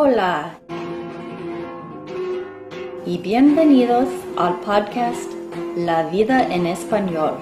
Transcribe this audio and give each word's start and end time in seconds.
Hola 0.00 0.60
y 3.04 3.18
bienvenidos 3.18 4.08
al 4.36 4.60
podcast 4.60 5.28
La 5.76 6.08
vida 6.08 6.54
en 6.54 6.68
español, 6.68 7.34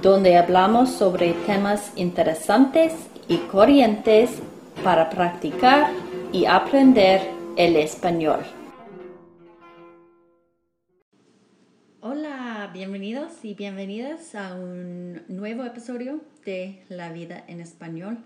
donde 0.00 0.36
hablamos 0.36 0.88
sobre 0.90 1.32
temas 1.46 1.92
interesantes 1.96 2.94
y 3.26 3.38
corrientes 3.38 4.40
para 4.84 5.10
practicar 5.10 5.90
y 6.32 6.44
aprender 6.46 7.22
el 7.56 7.74
español. 7.74 8.44
Hola, 12.02 12.70
bienvenidos 12.72 13.44
y 13.44 13.54
bienvenidas 13.54 14.36
a 14.36 14.54
un 14.54 15.22
nuevo 15.26 15.64
episodio 15.64 16.20
de 16.44 16.84
La 16.88 17.10
vida 17.10 17.42
en 17.48 17.60
español. 17.60 18.18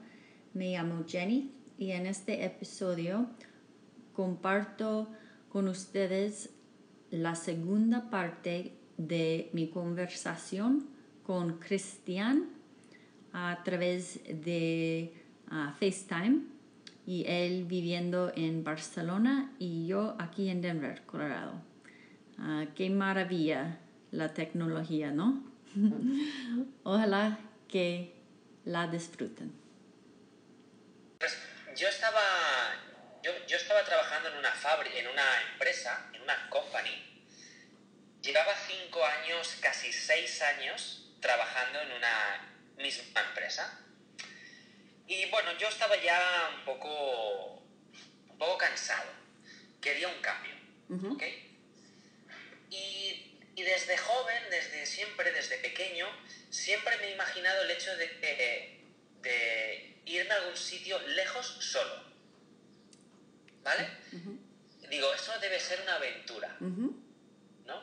Me 0.52 0.72
llamo 0.72 1.02
Jenny 1.08 1.55
y 1.78 1.90
en 1.92 2.06
este 2.06 2.44
episodio 2.44 3.26
comparto 4.12 5.08
con 5.48 5.68
ustedes 5.68 6.50
la 7.10 7.34
segunda 7.34 8.10
parte 8.10 8.72
de 8.96 9.50
mi 9.52 9.68
conversación 9.68 10.86
con 11.22 11.58
Cristian 11.58 12.46
a 13.32 13.62
través 13.64 14.20
de 14.24 15.12
ah, 15.48 15.74
FaceTime 15.78 16.40
y 17.06 17.24
él 17.26 17.64
viviendo 17.64 18.32
en 18.34 18.64
Barcelona 18.64 19.52
y 19.58 19.86
yo 19.86 20.16
aquí 20.18 20.48
en 20.48 20.62
Denver, 20.62 21.02
Colorado. 21.04 21.52
Ah, 22.38 22.66
qué 22.74 22.90
maravilla 22.90 23.78
la 24.10 24.32
tecnología, 24.34 25.12
¿no? 25.12 25.44
Ojalá 26.84 27.38
que 27.68 28.14
la 28.64 28.88
disfruten. 28.88 29.52
Yo 31.76 31.88
estaba, 31.88 32.74
yo, 33.22 33.32
yo 33.46 33.58
estaba 33.58 33.84
trabajando 33.84 34.30
en 34.30 34.36
una 34.38 34.52
fábrica, 34.52 34.96
en 34.96 35.08
una 35.08 35.42
empresa, 35.52 36.08
en 36.14 36.22
una 36.22 36.48
company. 36.48 37.22
Llevaba 38.22 38.54
cinco 38.66 39.04
años, 39.04 39.56
casi 39.60 39.92
seis 39.92 40.40
años, 40.40 41.12
trabajando 41.20 41.82
en 41.82 41.92
una 41.92 42.54
misma 42.78 43.20
empresa. 43.20 43.78
Y 45.06 45.26
bueno, 45.26 45.52
yo 45.58 45.68
estaba 45.68 45.96
ya 45.96 46.50
un 46.56 46.64
poco, 46.64 47.62
un 48.30 48.38
poco 48.38 48.56
cansado. 48.56 49.10
Quería 49.82 50.08
un 50.08 50.20
cambio. 50.22 50.54
¿ok? 51.12 51.22
Y, 52.70 53.38
y 53.54 53.62
desde 53.62 53.98
joven, 53.98 54.42
desde 54.50 54.86
siempre, 54.86 55.30
desde 55.30 55.58
pequeño, 55.58 56.08
siempre 56.48 56.96
me 56.98 57.08
he 57.08 57.12
imaginado 57.12 57.62
el 57.64 57.70
hecho 57.70 57.94
de, 57.98 58.08
de 59.20 59.95
irme 60.06 60.32
a 60.32 60.36
algún 60.36 60.56
sitio 60.56 60.98
lejos 61.08 61.46
solo. 61.60 62.04
¿Vale? 63.62 63.88
Digo, 64.88 65.12
eso 65.12 65.36
debe 65.40 65.58
ser 65.58 65.80
una 65.82 65.96
aventura, 65.96 66.56
¿no? 66.60 67.82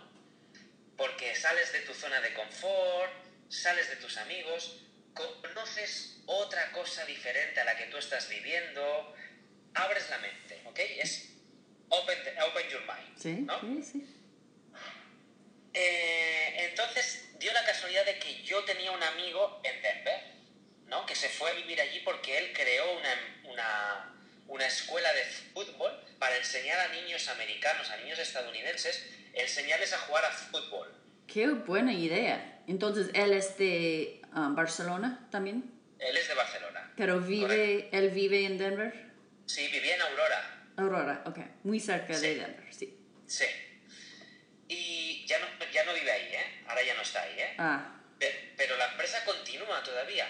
Porque 0.96 1.36
sales 1.36 1.72
de 1.74 1.80
tu 1.82 1.94
zona 1.94 2.22
de 2.22 2.34
confort, 2.34 3.12
sales 3.50 3.90
de 3.90 3.98
tus 3.98 4.18
amigos, 4.18 4.80
conoces 5.14 6.22
otra 6.26 6.72
cosa 6.72 7.06
diferente 7.06 7.60
a 7.60 7.66
la 7.66 7.76
que 7.76 7.86
tú 7.88 7.98
estás 7.98 8.30
viviendo, 8.30 9.14
abres 9.74 10.10
la 10.10 10.18
mente, 10.20 10.62
¿ok? 10.66 10.80
Es 10.80 11.30
open, 11.90 12.18
your 12.72 12.82
mind, 12.84 13.18
Sí, 13.20 13.34
¿no? 13.42 13.60
sí, 13.60 13.84
sí. 13.84 14.20
Eh, 15.74 16.68
entonces 16.70 17.30
dio 17.40 17.52
la 17.52 17.66
casualidad 17.66 18.06
de 18.06 18.20
que 18.20 18.42
yo 18.44 18.64
tenía 18.64 18.92
un 18.92 19.04
amigo 19.04 19.60
en 19.64 19.82
Denver, 19.82 20.22
¿no? 20.88 21.06
Que 21.06 21.16
se 21.16 21.30
fue 21.30 21.52
a 21.52 21.54
vivir 21.54 21.80
allí 21.82 22.00
porque 22.04 22.38
él 22.38 22.52
creó 22.54 22.98
una, 22.98 23.52
una, 23.52 24.16
una 24.48 24.66
escuela 24.68 25.12
de 25.14 25.24
fútbol 25.26 25.92
para 26.20 26.38
enseñar 26.38 26.80
a 26.80 26.88
niños 26.90 27.28
americanos, 27.30 27.90
a 27.90 27.98
niños 27.98 28.20
estadounidenses, 28.20 29.06
enseñarles 29.34 29.94
a 29.94 29.98
jugar 30.00 30.26
a 30.26 30.32
fútbol. 30.32 30.94
Qué 31.28 31.48
buena 31.48 31.94
idea. 31.94 32.62
Entonces, 32.68 33.10
él 33.14 33.34
es 33.34 33.58
de 33.58 34.22
ah, 34.34 34.50
Barcelona 34.52 35.28
también, 35.32 35.64
Él 36.00 36.16
es 36.16 36.28
de 36.28 36.34
Barcelona. 36.34 36.94
pero 36.96 37.20
vive, 37.20 37.90
él 37.92 38.10
vive 38.12 38.46
en 38.46 38.58
Denver. 38.58 39.12
Sí, 39.46 39.68
vivía 39.70 39.96
en 39.96 40.02
Aurora. 40.02 40.66
Aurora, 40.78 41.24
ok, 41.26 41.40
muy 41.64 41.80
cerca 41.80 42.18
de. 42.18 42.36
Denver, 42.36 42.74
sí. 42.74 42.98
Sí. 43.28 43.46
Y 44.68 45.26
ya 45.28 45.40
no, 45.40 45.46
ya 45.72 45.84
no 45.86 45.94
vive 45.94 46.12
ahí, 46.12 46.34
¿eh? 46.34 46.64
Ahora 46.68 46.84
ya 46.84 46.94
no 46.96 47.02
está 47.02 47.22
ahí, 47.22 47.36
¿eh? 47.40 47.54
Ah, 47.58 47.96
Pe- 48.20 48.54
Pero 48.56 48.78
la 48.78 48.86
empresa 48.92 49.24
continúa 49.26 49.84
todavía. 49.84 50.26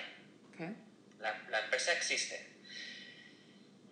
La, 1.20 1.38
la 1.50 1.60
empresa 1.62 1.94
existe. 1.94 2.50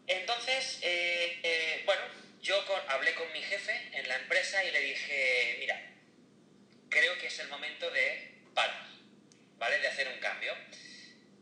Entonces, 0.07 0.79
eh, 0.81 1.39
eh, 1.43 1.83
bueno, 1.85 2.01
yo 2.41 2.65
con- 2.65 2.81
hablé 2.89 3.13
con 3.15 3.31
mi 3.31 3.41
jefe 3.41 3.89
en 3.93 4.07
la 4.07 4.15
empresa 4.17 4.63
y 4.63 4.71
le 4.71 4.79
dije, 4.81 5.55
mira, 5.59 5.81
creo 6.89 7.17
que 7.17 7.27
es 7.27 7.39
el 7.39 7.47
momento 7.47 7.89
de 7.91 8.31
parar, 8.53 8.87
¿vale? 9.57 9.79
De 9.79 9.87
hacer 9.87 10.07
un 10.09 10.19
cambio. 10.19 10.53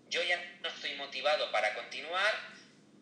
Yo 0.09 0.21
ya 0.23 0.37
no 0.61 0.69
estoy 0.69 0.93
motivado 0.95 1.51
para 1.51 1.73
continuar 1.73 2.33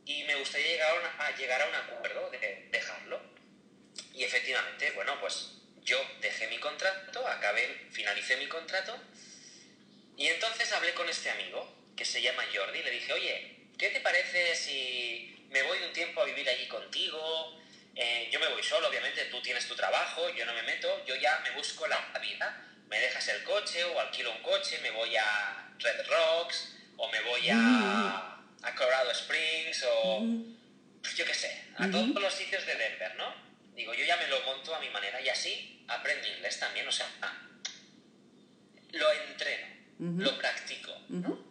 y 0.06 0.24
me 0.24 0.36
gustaría 0.36 0.68
llegar 0.68 1.16
a 1.20 1.36
llegar 1.36 1.62
a 1.62 1.68
un 1.68 1.76
acuerdo 1.76 2.30
de 2.32 2.68
dejarlo. 2.72 3.22
Y 4.14 4.24
efectivamente, 4.24 4.92
bueno, 4.92 5.20
pues 5.20 5.54
yo 5.82 6.00
dejé 6.22 6.48
mi 6.48 6.60
contrato, 6.60 7.28
acabé, 7.28 7.88
finalicé 7.92 8.38
mi 8.38 8.48
contrato 8.48 8.98
y 10.18 10.28
entonces 10.28 10.72
hablé 10.74 10.94
con 10.94 11.08
este 11.10 11.30
amigo, 11.30 11.77
que 11.98 12.06
se 12.06 12.22
llama 12.22 12.44
Jordi, 12.54 12.84
le 12.84 12.92
dije, 12.92 13.12
oye, 13.12 13.56
¿qué 13.78 13.90
te 13.90 14.00
parece 14.00 14.56
si 14.56 15.48
me 15.50 15.64
voy 15.64 15.80
un 15.80 15.92
tiempo 15.92 16.22
a 16.22 16.26
vivir 16.26 16.48
allí 16.48 16.68
contigo? 16.68 17.60
Eh, 17.96 18.30
yo 18.32 18.40
me 18.40 18.48
voy 18.50 18.62
solo, 18.62 18.88
obviamente, 18.88 19.26
tú 19.26 19.42
tienes 19.42 19.68
tu 19.68 19.76
trabajo, 19.76 20.30
yo 20.30 20.46
no 20.46 20.54
me 20.54 20.62
meto, 20.62 21.04
yo 21.06 21.16
ya 21.16 21.40
me 21.40 21.52
busco 21.52 21.88
la 21.88 22.00
vida. 22.22 22.64
Me 22.88 23.00
dejas 23.00 23.28
el 23.30 23.44
coche 23.44 23.84
o 23.84 24.00
alquilo 24.00 24.32
un 24.32 24.42
coche, 24.44 24.80
me 24.80 24.92
voy 24.92 25.14
a 25.18 25.74
Red 25.80 26.08
Rocks 26.08 26.76
o 26.96 27.10
me 27.10 27.20
voy 27.22 27.50
a, 27.50 28.40
a 28.62 28.76
Colorado 28.76 29.12
Springs 29.12 29.84
o 29.90 30.24
pues 31.02 31.16
yo 31.16 31.26
qué 31.26 31.34
sé, 31.34 31.64
a 31.78 31.90
todos 31.90 32.22
los 32.22 32.34
sitios 32.34 32.66
de 32.66 32.76
Denver, 32.76 33.16
¿no? 33.16 33.34
Digo, 33.76 33.94
yo 33.94 34.06
ya 34.06 34.18
me 34.18 34.28
lo 34.28 34.40
monto 34.42 34.74
a 34.74 34.80
mi 34.80 34.90
manera 34.90 35.20
y 35.22 35.30
así 35.30 35.84
aprendo 35.88 36.28
inglés 36.28 36.60
también, 36.60 36.88
o 36.88 36.92
sea, 36.92 37.08
lo 38.92 39.12
entreno, 39.12 39.68
lo 40.00 40.38
practico. 40.38 40.92
Ujú. 41.10 41.47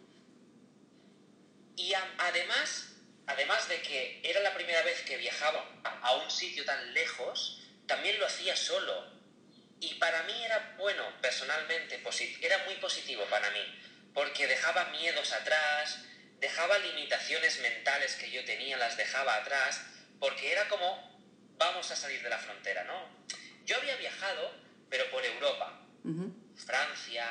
Y 1.77 1.93
además, 1.93 2.95
además 3.27 3.69
de 3.69 3.81
que 3.81 4.19
era 4.23 4.41
la 4.41 4.53
primera 4.53 4.81
vez 4.81 5.01
que 5.03 5.15
viajaba 5.17 5.63
a 6.01 6.15
un 6.15 6.29
sitio 6.29 6.65
tan 6.65 6.93
lejos, 6.93 7.61
también 7.85 8.19
lo 8.19 8.25
hacía 8.25 8.55
solo. 8.55 9.15
Y 9.79 9.93
para 9.95 10.23
mí 10.23 10.43
era 10.43 10.75
bueno, 10.77 11.03
personalmente, 11.21 12.01
era 12.41 12.57
muy 12.65 12.75
positivo 12.75 13.23
para 13.29 13.51
mí, 13.51 13.79
porque 14.13 14.47
dejaba 14.47 14.85
miedos 14.85 15.31
atrás, 15.31 15.99
dejaba 16.39 16.79
limitaciones 16.79 17.59
mentales 17.61 18.15
que 18.15 18.31
yo 18.31 18.43
tenía, 18.43 18.75
las 18.77 18.97
dejaba 18.97 19.35
atrás, 19.35 19.85
porque 20.19 20.51
era 20.51 20.67
como, 20.67 21.21
vamos 21.57 21.91
a 21.91 21.95
salir 21.95 22.23
de 22.23 22.29
la 22.29 22.39
frontera, 22.39 22.85
¿no? 22.85 23.07
Yo 23.65 23.77
había 23.77 23.95
viajado, 23.97 24.51
pero 24.89 25.09
por 25.11 25.23
Europa. 25.23 25.83
Francia, 26.55 27.27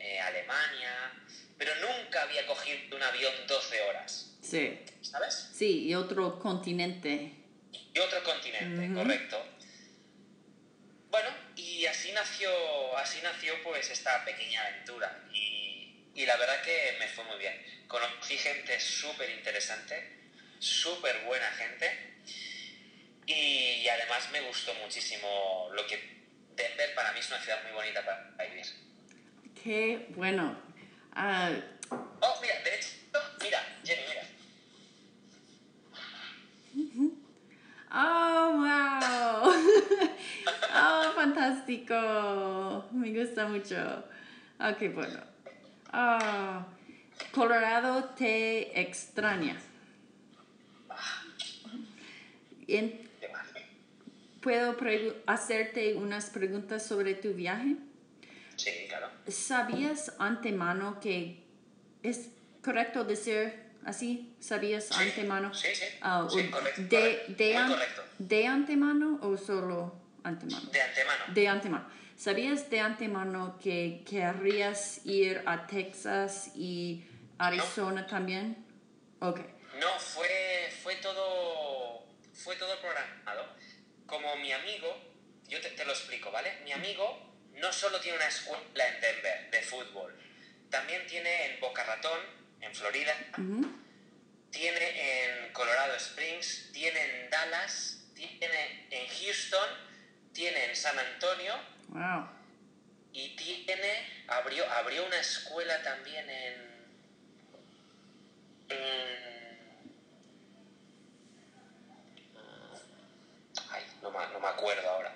eh, 0.00 0.18
Alemania, 0.18 1.12
pero 1.58 1.72
nunca 1.76 2.22
había 2.22 2.46
cogido 2.46 2.96
un 2.96 3.02
avión 3.02 3.32
12 3.46 3.80
horas, 3.82 4.36
Sí, 4.42 4.78
¿sabes? 5.02 5.50
sí, 5.54 5.86
y 5.86 5.94
otro 5.94 6.38
continente. 6.38 7.32
Y 7.94 7.98
otro 7.98 8.22
continente, 8.22 8.94
correcto. 8.94 9.44
Bueno, 11.10 11.28
y 11.56 11.86
así 11.86 12.12
nació, 12.12 12.50
así 12.98 13.18
nació 13.22 13.54
pues 13.62 13.90
esta 13.90 14.24
pequeña 14.24 14.62
aventura 14.66 15.24
y, 15.32 15.94
y 16.14 16.26
la 16.26 16.36
verdad 16.36 16.60
que 16.62 16.96
me 16.98 17.08
fue 17.08 17.24
muy 17.24 17.38
bien. 17.38 17.54
Conocí 17.88 18.36
gente 18.36 18.78
súper 18.80 19.30
interesante, 19.30 20.28
súper 20.58 21.24
buena 21.24 21.50
gente 21.52 22.14
y 23.26 23.88
además 23.88 24.28
me 24.30 24.40
gustó 24.42 24.74
muchísimo 24.74 25.68
lo 25.72 25.86
que 25.86 25.98
Denver 26.54 26.94
para 26.94 27.12
mí 27.12 27.20
es 27.20 27.28
una 27.28 27.40
ciudad 27.40 27.62
muy 27.64 27.72
bonita 27.72 28.04
para 28.04 28.48
vivir. 28.48 28.66
Qué 29.62 30.06
bueno. 30.10 30.65
Ah, 31.18 31.50
Oh, 31.90 32.34
mira, 32.42 32.54
de 32.62 32.74
hecho, 32.74 32.88
mira, 33.42 33.58
Jenny, 33.84 34.02
mira. 34.08 34.22
Oh, 37.90 38.52
wow. 38.60 39.52
Oh, 40.78 41.12
fantástico. 41.14 42.84
Me 42.92 43.10
gusta 43.18 43.48
mucho. 43.48 43.76
Ok, 44.60 44.92
bueno. 44.94 45.20
Ah, 45.90 46.66
Colorado 47.32 48.04
te 48.10 48.78
extraña. 48.78 49.56
¿Qué? 52.66 53.06
¿Puedo 54.42 54.76
hacerte 55.26 55.94
unas 55.94 56.28
preguntas 56.28 56.84
sobre 56.86 57.14
tu 57.14 57.32
viaje? 57.32 57.76
Sí, 58.66 58.86
claro. 58.88 59.10
¿Sabías 59.28 60.12
antemano 60.18 60.98
que 61.00 61.44
es 62.02 62.30
correcto 62.64 63.04
decir 63.04 63.54
así, 63.84 64.34
¿sabías 64.40 64.86
Sí, 64.86 64.94
antemano? 64.94 65.54
sí, 65.54 65.68
sí, 65.74 65.84
correcto, 66.50 66.82
de, 66.82 67.24
de, 67.28 67.44
muy 67.52 67.56
an- 67.62 67.70
correcto. 67.70 68.02
¿De 68.18 68.46
antemano 68.46 69.18
o 69.22 69.36
solo 69.36 69.94
antemano? 70.24 70.68
De 70.70 70.80
antemano. 70.82 71.24
De 71.28 71.48
antemano. 71.48 71.88
¿Sabías 72.16 72.68
de 72.70 72.80
antemano 72.80 73.58
que 73.62 74.02
querrías 74.08 75.04
ir 75.06 75.42
a 75.46 75.66
Texas 75.66 76.50
y 76.56 77.04
Arizona 77.38 78.06
también? 78.06 78.64
Ok. 79.20 79.38
No, 79.78 79.98
fue, 80.00 80.70
fue 80.82 80.96
todo. 80.96 82.04
Fue 82.34 82.56
todo 82.56 82.74
programado. 82.80 83.46
Como 84.06 84.34
mi 84.36 84.50
amigo, 84.52 84.88
yo 85.48 85.60
te, 85.60 85.70
te 85.70 85.84
lo 85.84 85.92
explico, 85.92 86.30
¿vale? 86.32 86.50
Mi 86.64 86.72
amigo 86.72 87.35
no 87.56 87.72
solo 87.72 88.00
tiene 88.00 88.18
una 88.18 88.28
escuela 88.28 88.88
en 88.88 89.00
Denver 89.00 89.50
de 89.50 89.62
fútbol, 89.62 90.14
también 90.70 91.06
tiene 91.06 91.46
en 91.46 91.60
Boca 91.60 91.84
Ratón, 91.84 92.20
en 92.60 92.74
Florida, 92.74 93.14
tiene 94.50 95.44
en 95.46 95.52
Colorado 95.52 95.94
Springs, 95.96 96.70
tiene 96.72 97.00
en 97.24 97.30
Dallas, 97.30 97.98
tiene 98.14 98.86
en 98.90 99.06
Houston, 99.08 99.68
tiene 100.32 100.64
en 100.66 100.76
San 100.76 100.98
Antonio 100.98 101.54
Wow. 101.88 102.28
y 103.12 103.36
tiene. 103.36 104.24
abrió, 104.28 104.70
abrió 104.72 105.06
una 105.06 105.18
escuela 105.20 105.82
también 105.82 106.28
en. 106.28 106.86
en- 108.70 109.26
Ay, 113.70 113.84
no 114.02 114.10
me, 114.10 114.26
no 114.32 114.40
me 114.40 114.48
acuerdo 114.48 114.88
ahora. 114.88 115.14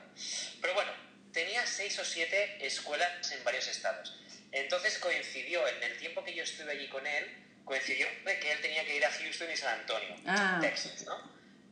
Pero 0.60 0.74
bueno, 0.74 0.92
tenía 1.32 1.66
seis 1.66 1.98
o 1.98 2.04
siete 2.04 2.64
escuelas 2.66 3.30
en 3.32 3.42
varios 3.44 3.66
estados. 3.68 4.16
Entonces 4.52 4.98
coincidió, 4.98 5.66
en 5.68 5.82
el 5.82 5.96
tiempo 5.98 6.24
que 6.24 6.34
yo 6.34 6.42
estuve 6.42 6.72
allí 6.72 6.88
con 6.88 7.06
él, 7.06 7.24
coincidió 7.64 8.06
de 8.24 8.38
que 8.40 8.52
él 8.52 8.60
tenía 8.60 8.84
que 8.84 8.96
ir 8.96 9.04
a 9.04 9.10
Houston 9.12 9.48
y 9.52 9.56
San 9.56 9.80
Antonio, 9.80 10.16
Ah. 10.26 10.58
Texas, 10.60 11.04
¿no? 11.06 11.16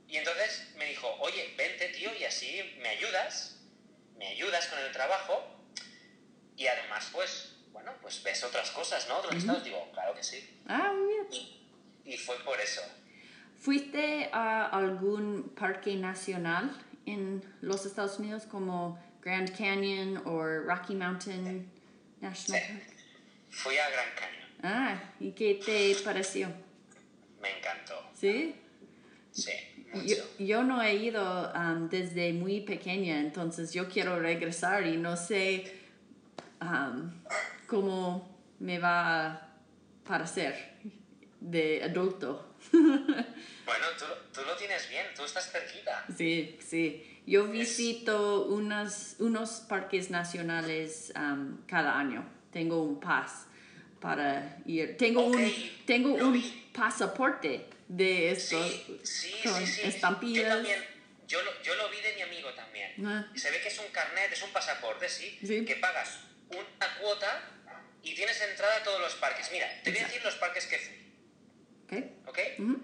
Y 0.07 0.17
entonces 0.17 0.69
me 0.77 0.87
dijo, 0.87 1.09
oye, 1.21 1.55
vente, 1.57 1.89
tío, 1.89 2.15
y 2.15 2.25
así 2.25 2.77
me 2.81 2.89
ayudas, 2.91 3.57
me 4.17 4.29
ayudas 4.29 4.67
con 4.69 4.79
el 4.79 4.93
trabajo, 4.93 5.55
y 6.57 6.67
además, 6.67 7.09
pues, 7.13 7.53
bueno, 7.73 7.93
pues 8.01 8.23
ves 8.23 8.43
otras 8.43 8.71
cosas, 8.71 9.07
¿no? 9.09 9.19
Otros 9.19 9.37
estados. 9.37 9.63
Digo, 9.65 9.91
claro 9.93 10.15
que 10.15 10.23
sí. 10.23 10.59
Ah, 10.67 10.93
muy 10.93 11.13
bien. 11.13 11.27
Y, 11.31 12.15
y 12.15 12.17
fue 12.17 12.37
por 12.45 12.61
eso. 12.61 12.81
¿Fuiste 13.61 14.29
a 14.33 14.67
algún 14.67 15.55
parque 15.55 15.95
nacional 15.97 16.71
en 17.07 17.43
los 17.61 17.87
Estados 17.87 18.19
Unidos 18.19 18.45
como 18.45 18.99
Grand 19.23 19.51
Canyon 19.57 20.23
o 20.27 20.43
Rocky 20.67 20.95
Mountain 20.95 21.71
National 22.21 22.61
Sí. 22.63 22.73
Park? 22.73 22.95
Fui 23.51 23.77
a 23.79 23.89
Gran 23.91 24.07
Cañón. 24.15 24.49
Ah, 24.63 25.03
¿y 25.21 25.33
qué 25.33 25.61
te 25.65 25.95
pareció? 26.05 26.49
Me 27.41 27.59
encantó. 27.59 28.11
¿Sí? 28.15 28.55
Sí, 29.31 29.53
Yo, 29.95 30.01
mucho. 30.03 30.25
yo 30.39 30.65
no 30.65 30.83
he 30.83 30.95
ido 30.97 31.53
um, 31.55 31.89
desde 31.89 32.33
muy 32.33 32.61
pequeña, 32.63 33.21
entonces 33.21 33.73
yo 33.73 33.89
quiero 33.89 34.19
regresar 34.19 34.87
y 34.87 34.97
no 34.97 35.17
sé 35.17 35.81
um, 36.61 37.13
cómo 37.69 38.37
me 38.59 38.79
va 38.81 39.27
a 39.27 39.49
parecer 40.05 40.75
de 41.41 41.83
adulto. 41.85 42.57
Bueno, 43.69 43.85
tú, 43.99 44.07
tú 44.33 44.41
lo 44.47 44.57
tienes 44.57 44.89
bien, 44.89 45.05
tú 45.15 45.25
estás 45.25 45.53
cerquita. 45.53 46.03
Sí, 46.17 46.59
sí. 46.67 47.18
Yo 47.29 47.45
visito 47.47 48.47
unas, 48.47 49.17
unos 49.19 49.61
parques 49.69 50.09
nacionales 50.11 51.13
um, 51.15 51.59
cada 51.67 51.99
año. 51.99 52.25
Tengo 52.53 52.83
un 52.83 52.99
pas 53.01 53.47
para 54.01 54.59
ir. 54.65 54.97
Tengo 54.97 55.27
Ok, 55.27 55.35
un, 55.37 55.55
tengo 55.85 56.17
lo 56.17 56.29
un 56.29 56.33
vi. 56.33 56.71
pasaporte 56.73 57.67
de 57.87 58.31
esto 58.31 58.57
Sí, 58.69 59.01
sí, 59.05 59.35
con 59.45 59.67
sí. 59.67 59.83
Yo 59.83 59.89
estampillas. 59.89 60.67
yo 61.27 61.43
lo, 61.43 61.63
yo 61.63 61.75
lo 61.75 61.91
vi 61.91 62.01
de 62.01 62.15
mi 62.15 62.23
amigo 62.23 62.51
también. 62.55 63.07
Ah. 63.07 63.31
Se 63.35 63.51
ve 63.51 63.61
que 63.61 63.69
es 63.69 63.79
un 63.79 63.89
carnet, 63.93 64.33
es 64.33 64.43
un 64.43 64.51
pasaporte, 64.51 65.07
sí, 65.09 65.39
que 65.67 65.77
pagas 65.77 66.21
una 66.51 66.99
cuota 67.01 67.43
y 68.03 68.15
tienes 68.15 68.41
entrada 68.41 68.77
a 68.79 68.83
todos 68.83 69.01
los 69.01 69.15
parques. 69.17 69.51
Mira, 69.53 69.67
te 69.85 69.91
voy 69.91 70.01
a 70.01 70.07
decir 70.07 70.23
los 70.25 70.35
parques 70.37 70.67
que 70.67 70.79
fui, 70.79 71.13
Ok. 71.85 72.29
¿ok? 72.29 72.39
Ujú. 72.61 72.83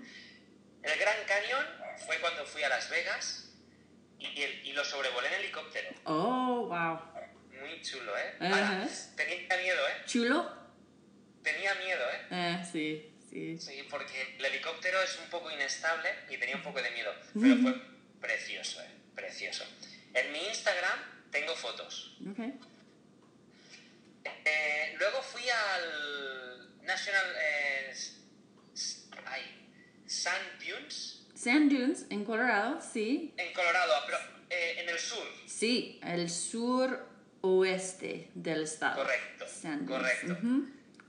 El 0.82 0.98
Gran 0.98 1.16
Cañón 1.26 1.64
fue 2.04 2.18
cuando 2.18 2.44
fui 2.44 2.62
a 2.62 2.68
Las 2.68 2.90
Vegas 2.90 3.43
y, 4.34 4.42
el- 4.42 4.66
y 4.66 4.72
lo 4.72 4.84
sobrevolé 4.84 5.28
en 5.28 5.34
helicóptero. 5.34 5.90
Oh, 6.04 6.66
wow. 6.68 7.00
Muy 7.60 7.80
chulo, 7.82 8.16
¿eh? 8.18 8.34
Ahora, 8.40 8.86
tenía 9.16 9.56
miedo, 9.56 9.88
¿eh? 9.88 10.02
¿Chulo? 10.06 10.64
Tenía 11.42 11.74
miedo, 11.76 12.02
¿eh? 12.10 12.26
Eh, 12.30 12.64
sí, 12.70 13.12
sí. 13.30 13.58
Sí, 13.58 13.86
porque 13.90 14.36
el 14.38 14.44
helicóptero 14.44 15.00
es 15.02 15.18
un 15.18 15.28
poco 15.30 15.50
inestable 15.50 16.10
y 16.30 16.36
tenía 16.38 16.56
un 16.56 16.62
poco 16.62 16.80
de 16.82 16.90
miedo. 16.90 17.12
Pero 17.40 17.56
fue 17.56 17.74
precioso, 18.20 18.82
¿eh? 18.82 18.88
Precioso. 19.14 19.64
En 20.14 20.32
mi 20.32 20.46
Instagram 20.46 20.98
tengo 21.30 21.54
fotos. 21.56 22.16
Ok. 22.30 22.38
Eh, 24.44 24.94
luego 24.98 25.22
fui 25.22 25.42
al 25.48 26.82
National... 26.84 27.24
eh, 27.38 27.94
ay, 29.26 29.42
Sand 30.06 30.58
Dunes 30.62 31.13
Sand 31.44 31.70
Dunes 31.70 32.06
en 32.08 32.24
Colorado, 32.24 32.80
sí. 32.80 33.34
en 33.36 33.52
Colorado, 33.52 33.92
pero 34.06 34.16
eh, 34.48 34.76
en 34.78 34.88
el 34.88 34.98
sur. 34.98 35.22
Sí, 35.44 36.00
el 36.02 36.30
sur 36.30 37.06
oeste 37.42 38.30
del 38.34 38.62
estado. 38.62 39.02
Correcto, 39.02 39.44
Sand 39.46 39.86
Dunes. 39.86 40.10
correcto. 40.22 40.38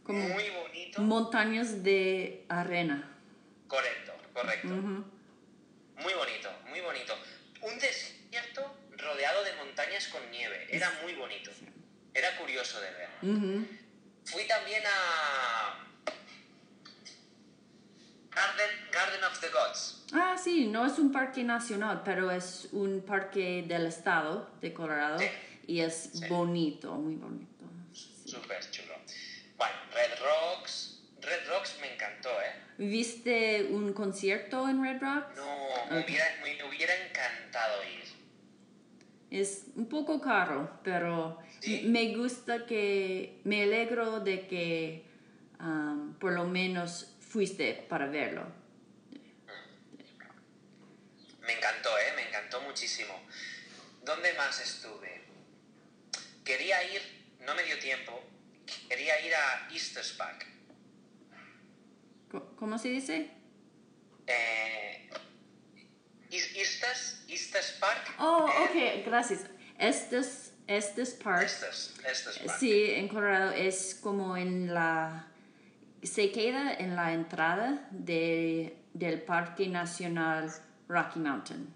Como 0.04 0.28
Muy 0.28 0.50
bonito. 0.50 1.02
montañas 1.04 1.84
de 1.84 2.44
arena. 2.50 3.18
Correcto, 3.70 4.12
correcto. 4.34 4.68
Muy 4.68 6.14
bonito, 6.14 6.50
muy 6.70 6.82
bonito. 6.82 7.18
Un 7.62 7.80
desierto 7.80 8.78
rodeado 8.98 9.42
de 9.42 9.54
montañas 9.54 10.10
con 10.10 10.30
nieve. 10.32 10.68
Era 10.70 10.92
muy 11.02 11.14
bonito. 11.14 11.50
Era 12.14 12.36
curioso 12.38 12.82
de 12.82 12.92
ver. 12.92 13.10
Fui 14.26 14.46
también 14.48 14.84
a 14.86 15.88
Garden, 18.36 18.70
Garden 18.92 19.24
of 19.24 19.40
the 19.40 19.48
Gods. 19.50 20.06
Ah, 20.14 20.36
sí, 20.38 20.68
no 20.68 20.86
es 20.86 21.00
un 21.00 21.12
parque 21.12 21.44
nacional, 21.44 22.02
pero 22.04 22.30
es 22.32 22.68
un 22.74 23.02
parque 23.02 23.64
del 23.68 23.86
estado 23.88 24.50
de 24.62 24.74
Colorado 24.74 25.20
Sí. 25.20 25.26
y 25.68 25.80
es 25.80 26.10
Sí. 26.14 26.28
bonito, 26.28 26.94
muy 26.96 27.16
bonito. 27.16 27.66
Súper 28.26 28.60
chulo. 28.72 28.94
Bueno, 29.58 29.74
Red 29.94 30.20
Rocks. 30.20 31.02
Red 31.22 31.48
Rocks 31.50 31.78
me 31.82 31.94
encantó, 31.94 32.30
¿eh? 32.30 32.62
¿Viste 32.78 33.70
un 33.72 33.94
concierto 33.94 34.68
en 34.68 34.84
Red 34.84 35.02
Rock? 35.02 35.36
No, 35.38 35.96
me 35.96 36.04
hubiera, 36.04 36.26
me 36.44 36.64
hubiera 36.68 36.94
encantado 37.08 37.82
ir. 37.84 38.04
Es 39.32 39.66
un 39.76 39.88
poco 39.88 40.20
caro, 40.22 40.80
pero 40.84 41.40
Sí. 41.62 41.84
me 41.88 42.16
gusta 42.16 42.66
que, 42.66 43.40
me 43.44 43.64
alegro 43.64 44.20
de 44.20 44.46
que 44.48 45.06
um, 45.60 46.14
por 46.16 46.34
lo 46.34 46.44
menos 46.46 47.15
fuiste 47.36 47.86
para 47.90 48.06
verlo. 48.06 48.44
Me 51.42 51.52
encantó, 51.52 51.90
¿eh? 52.00 52.14
Me 52.16 52.30
encantó 52.30 52.62
muchísimo. 52.62 53.14
¿Dónde 54.06 54.32
más 54.36 54.62
estuve? 54.62 55.22
Quería 56.46 56.82
ir, 56.94 57.02
no 57.42 57.54
me 57.54 57.64
dio 57.64 57.78
tiempo, 57.80 58.24
quería 58.88 59.20
ir 59.28 59.36
a 59.36 59.68
Easter's 59.70 60.14
Park. 60.14 60.46
¿Cómo 62.58 62.78
se 62.80 62.88
dice? 62.88 63.30
Eh, 64.28 65.10
Eas- 66.32 66.56
Easter's, 66.56 67.26
Easter's 67.28 67.72
Park. 67.82 68.14
Oh, 68.18 68.48
eh, 68.48 69.00
ok, 69.02 69.06
gracias. 69.08 69.42
Este 69.78 70.20
es, 70.20 70.54
este 70.68 71.02
es 71.02 71.10
Park. 71.16 71.50
Park. 71.50 72.58
Sí, 72.60 72.92
en 72.92 73.10
Colorado 73.10 73.52
es 73.52 74.00
como 74.02 74.38
en 74.38 74.74
la... 74.74 75.28
Se 76.06 76.32
queda 76.32 76.74
en 76.74 76.96
la 76.96 77.14
entrada 77.14 77.88
de, 77.92 78.78
del 78.94 79.22
Parque 79.22 79.68
Nacional 79.68 80.52
Rocky 80.88 81.20
Mountain. 81.20 81.68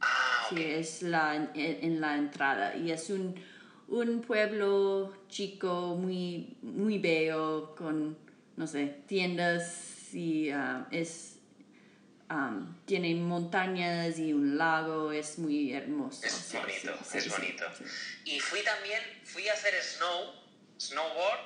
Ah. 0.00 0.46
Sí, 0.48 0.62
es 0.62 1.02
la, 1.02 1.36
en, 1.36 1.50
en 1.54 2.00
la 2.00 2.16
entrada. 2.16 2.76
Y 2.76 2.90
es 2.90 3.08
un, 3.08 3.40
un 3.88 4.20
pueblo 4.20 5.14
chico 5.28 5.96
muy, 5.96 6.56
muy 6.62 6.98
bello 6.98 7.74
con, 7.76 8.18
no 8.56 8.66
sé, 8.66 9.02
tiendas 9.06 10.12
y 10.12 10.50
ah, 10.50 10.86
es... 10.90 11.38
ah, 12.28 12.60
tiene 12.84 13.14
montañas 13.14 14.18
y 14.18 14.32
un 14.32 14.58
lago, 14.58 15.12
es 15.12 15.38
muy 15.38 15.72
hermoso. 15.72 16.26
Es 16.26 16.32
sí, 16.32 16.56
bonito, 16.56 16.98
sí, 17.04 17.18
es 17.18 17.24
sí, 17.24 17.30
bonito. 17.30 17.64
Y 18.24 18.40
fui 18.40 18.60
también, 18.64 19.00
fui 19.24 19.48
a 19.48 19.52
hacer 19.52 19.74
snow, 19.80 20.34
snowboard, 20.78 21.40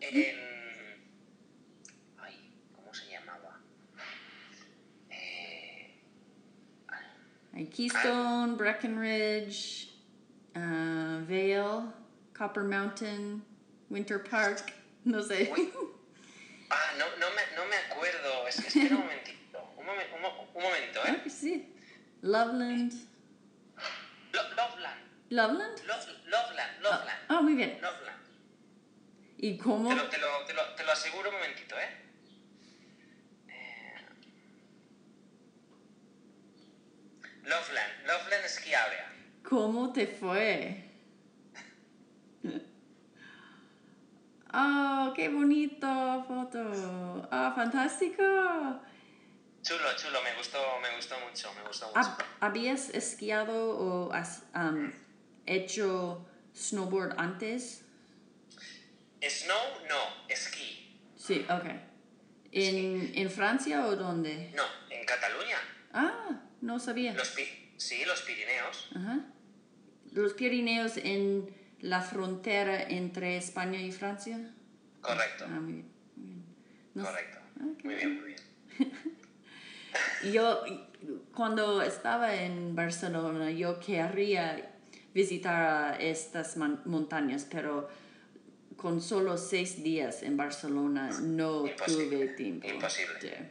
en... 0.00 0.52
Ay, 2.18 2.34
¿cómo 2.74 2.94
se 2.94 3.10
llamaba? 3.10 3.60
Eh, 5.10 5.98
Hay 7.54 7.66
Keystone, 7.66 8.56
Breckenridge, 8.56 9.88
uh, 10.56 11.20
Vale, 11.28 11.92
Copper 12.32 12.64
Mountain, 12.64 13.42
Winter 13.90 14.18
Park, 14.18 14.72
no 15.04 15.20
sé. 15.22 15.50
Uy. 15.52 15.70
ah, 16.70 16.92
no, 16.98 17.04
no, 17.18 17.26
me, 17.34 17.42
no 17.56 17.66
me 17.68 17.76
acuerdo. 17.76 18.46
es, 18.48 18.58
espera 18.58 18.96
un 18.96 19.02
momentito. 19.02 19.58
Un, 19.76 19.84
momen- 19.86 20.12
un 20.16 20.22
un 20.56 20.62
momento, 20.62 21.00
¿eh? 21.06 21.20
Ah, 21.24 21.28
sí. 21.28 21.74
Loveland. 22.22 22.92
Lo- 24.32 24.42
Loveland. 24.56 25.00
Loveland. 25.30 25.78
Lo- 25.86 26.30
Loveland. 26.30 26.80
Loveland. 26.82 27.20
Ah, 27.28 27.40
muy 27.42 27.54
bien. 27.54 27.78
Loveland. 27.82 28.22
¿Y 29.38 29.58
cómo? 29.58 29.88
Te 29.90 29.96
lo, 29.96 30.08
te, 30.08 30.18
lo, 30.18 30.26
te, 30.46 30.54
lo, 30.54 30.62
te 30.74 30.84
lo 30.84 30.92
aseguro 30.92 31.28
un 31.28 31.34
momentito. 31.34 31.74
Eh, 31.78 32.01
Loveland, 37.42 37.92
Loveland 38.06 38.46
Ski 38.48 38.74
Area. 38.74 39.12
¿Cómo 39.48 39.92
te 39.92 40.06
fue? 40.06 40.88
Oh, 44.54 45.12
qué 45.16 45.30
bonito 45.30 45.86
foto. 46.28 47.26
Ah, 47.30 47.52
fantástico. 47.56 48.22
Chulo, 49.62 49.96
chulo, 49.96 50.22
me 50.22 50.34
gustó, 50.36 50.58
me 50.82 50.94
gustó 50.96 51.14
mucho, 51.20 51.50
me 51.54 51.62
gustó 51.66 51.86
mucho. 51.86 51.98
¿Hab- 52.00 52.22
¿Habías 52.40 52.90
esquiado 52.90 53.78
o 53.78 54.12
has 54.12 54.42
um, 54.54 54.92
hecho 55.46 56.26
snowboard 56.54 57.14
antes? 57.18 57.82
Snow, 59.22 59.56
no, 59.88 60.26
esquí. 60.28 61.00
Sí, 61.16 61.46
ok. 61.48 61.64
¿En, 62.50 63.12
¿En 63.14 63.30
Francia 63.30 63.86
o 63.86 63.96
dónde? 63.96 64.52
No, 64.54 64.64
en 64.90 65.06
Cataluña. 65.06 65.56
Ah, 65.94 66.41
no 66.62 66.78
sabía. 66.78 67.12
Los 67.12 67.28
pi- 67.30 67.42
sí, 67.76 68.04
los 68.06 68.22
Pirineos. 68.22 68.88
Ajá. 68.94 69.26
Los 70.12 70.32
Pirineos 70.32 70.96
en 70.96 71.50
la 71.80 72.00
frontera 72.00 72.82
entre 72.82 73.36
España 73.36 73.80
y 73.80 73.92
Francia. 73.92 74.38
Correcto, 75.00 75.44
Ah, 75.46 75.60
muy 75.60 75.72
bien. 75.72 75.86
muy 76.16 76.26
bien. 76.28 76.44
No 76.94 77.04
correcto. 77.04 77.38
Ah, 77.60 77.64
Muy 77.84 77.94
bien, 77.94 78.14
muy 78.20 78.26
bien. 78.28 78.40
Yo, 80.32 80.62
cuando 81.34 81.82
estaba 81.82 82.34
en 82.34 82.74
Barcelona, 82.76 83.50
yo 83.50 83.78
querría 83.80 84.70
visitar 85.12 86.00
estas 86.00 86.56
montañas, 86.56 87.46
pero 87.50 87.88
con 88.76 89.00
solo 89.02 89.36
seis 89.36 89.82
días 89.82 90.22
en 90.22 90.36
Barcelona 90.36 91.10
no 91.20 91.66
Imposible, 91.66 92.04
tuve 92.16 92.28
tiempo. 92.34 92.68
imposible. 92.68 93.50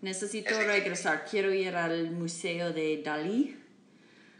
Necesito 0.00 0.50
Es 0.50 0.66
regresar. 0.66 1.24
Quiero 1.28 1.52
ir 1.52 1.74
al 1.74 2.10
museo 2.12 2.72
de 2.72 3.02
Dalí. 3.02 3.56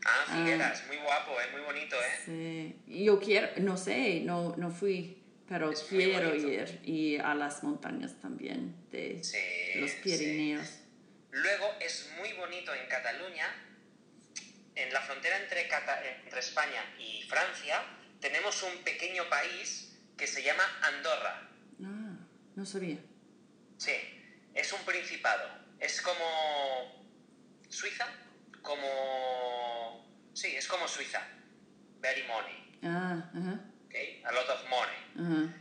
Ah, 0.04 0.24
Figueras, 0.36 0.86
muy 0.86 0.96
guapo, 0.98 1.32
¿eh? 1.40 1.44
muy 1.52 1.60
bonito, 1.62 1.96
¿eh? 1.96 2.74
Sí. 2.86 3.02
Yo 3.04 3.18
quiero, 3.20 3.48
no 3.58 3.76
sé, 3.76 4.20
no, 4.20 4.54
no 4.56 4.70
fui, 4.70 5.18
pero 5.48 5.70
Es 5.72 5.82
quiero 5.82 6.34
ir 6.36 6.80
y 6.84 7.16
a 7.18 7.34
las 7.34 7.62
montañas 7.64 8.14
también 8.20 8.74
de 8.92 9.22
Sí, 9.22 9.36
los 9.80 9.90
sí. 9.90 9.98
Pirineos. 10.04 10.80
Luego 11.32 11.66
es 11.80 12.10
muy 12.18 12.32
bonito 12.34 12.72
en 12.74 12.88
Cataluña, 12.88 13.46
en 14.76 14.92
la 14.92 15.00
frontera 15.00 15.42
entre, 15.42 15.66
Cata- 15.68 16.00
entre 16.24 16.38
España 16.40 16.80
y 16.98 17.22
Francia, 17.24 17.82
tenemos 18.20 18.62
un 18.62 18.82
pequeño 18.84 19.28
país 19.28 19.98
que 20.16 20.26
se 20.26 20.42
llama 20.42 20.62
Andorra. 20.82 21.48
Ah, 21.84 22.16
no 22.54 22.64
sabía. 22.64 22.98
Es 24.68 24.74
un 24.74 24.84
principado. 24.84 25.48
Es 25.80 26.02
como 26.02 27.06
Suiza, 27.70 28.06
como... 28.60 30.06
Sí, 30.34 30.48
es 30.56 30.68
como 30.68 30.86
Suiza. 30.86 31.22
Very 32.00 32.24
money, 32.24 32.78
Ah, 32.84 33.30
ajá, 33.34 33.60
¿ok? 33.86 33.94
A 34.26 34.32
lot 34.32 34.46
of 34.50 34.60
money. 34.68 35.54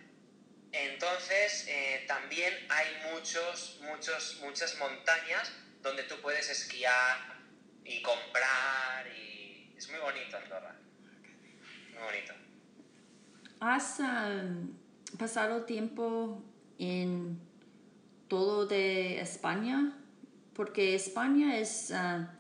Entonces, 0.74 1.68
eh, 1.70 2.04
también 2.06 2.54
hay 2.68 3.14
muchos, 3.14 3.80
muchos, 3.82 4.42
muchas 4.42 4.78
montañas 4.78 5.54
donde 5.82 6.04
tú 6.04 6.16
puedes 6.22 6.50
esquiar 6.50 7.40
y 7.86 8.02
comprar 8.02 9.08
y 9.18 9.74
es 9.78 9.90
muy 9.90 10.00
bonito 10.00 10.36
Andorra. 10.36 10.76
Muy 11.94 12.04
bonito. 12.04 12.34
¿Has 13.62 14.02
ah, 14.02 14.44
pasado 15.18 15.64
tiempo 15.64 16.44
en 16.78 17.47
todo 18.28 18.66
de 18.66 19.20
España? 19.20 19.98
Porque 20.54 20.96
España 20.96 21.58
es, 21.58 21.92
ah, 21.92 22.34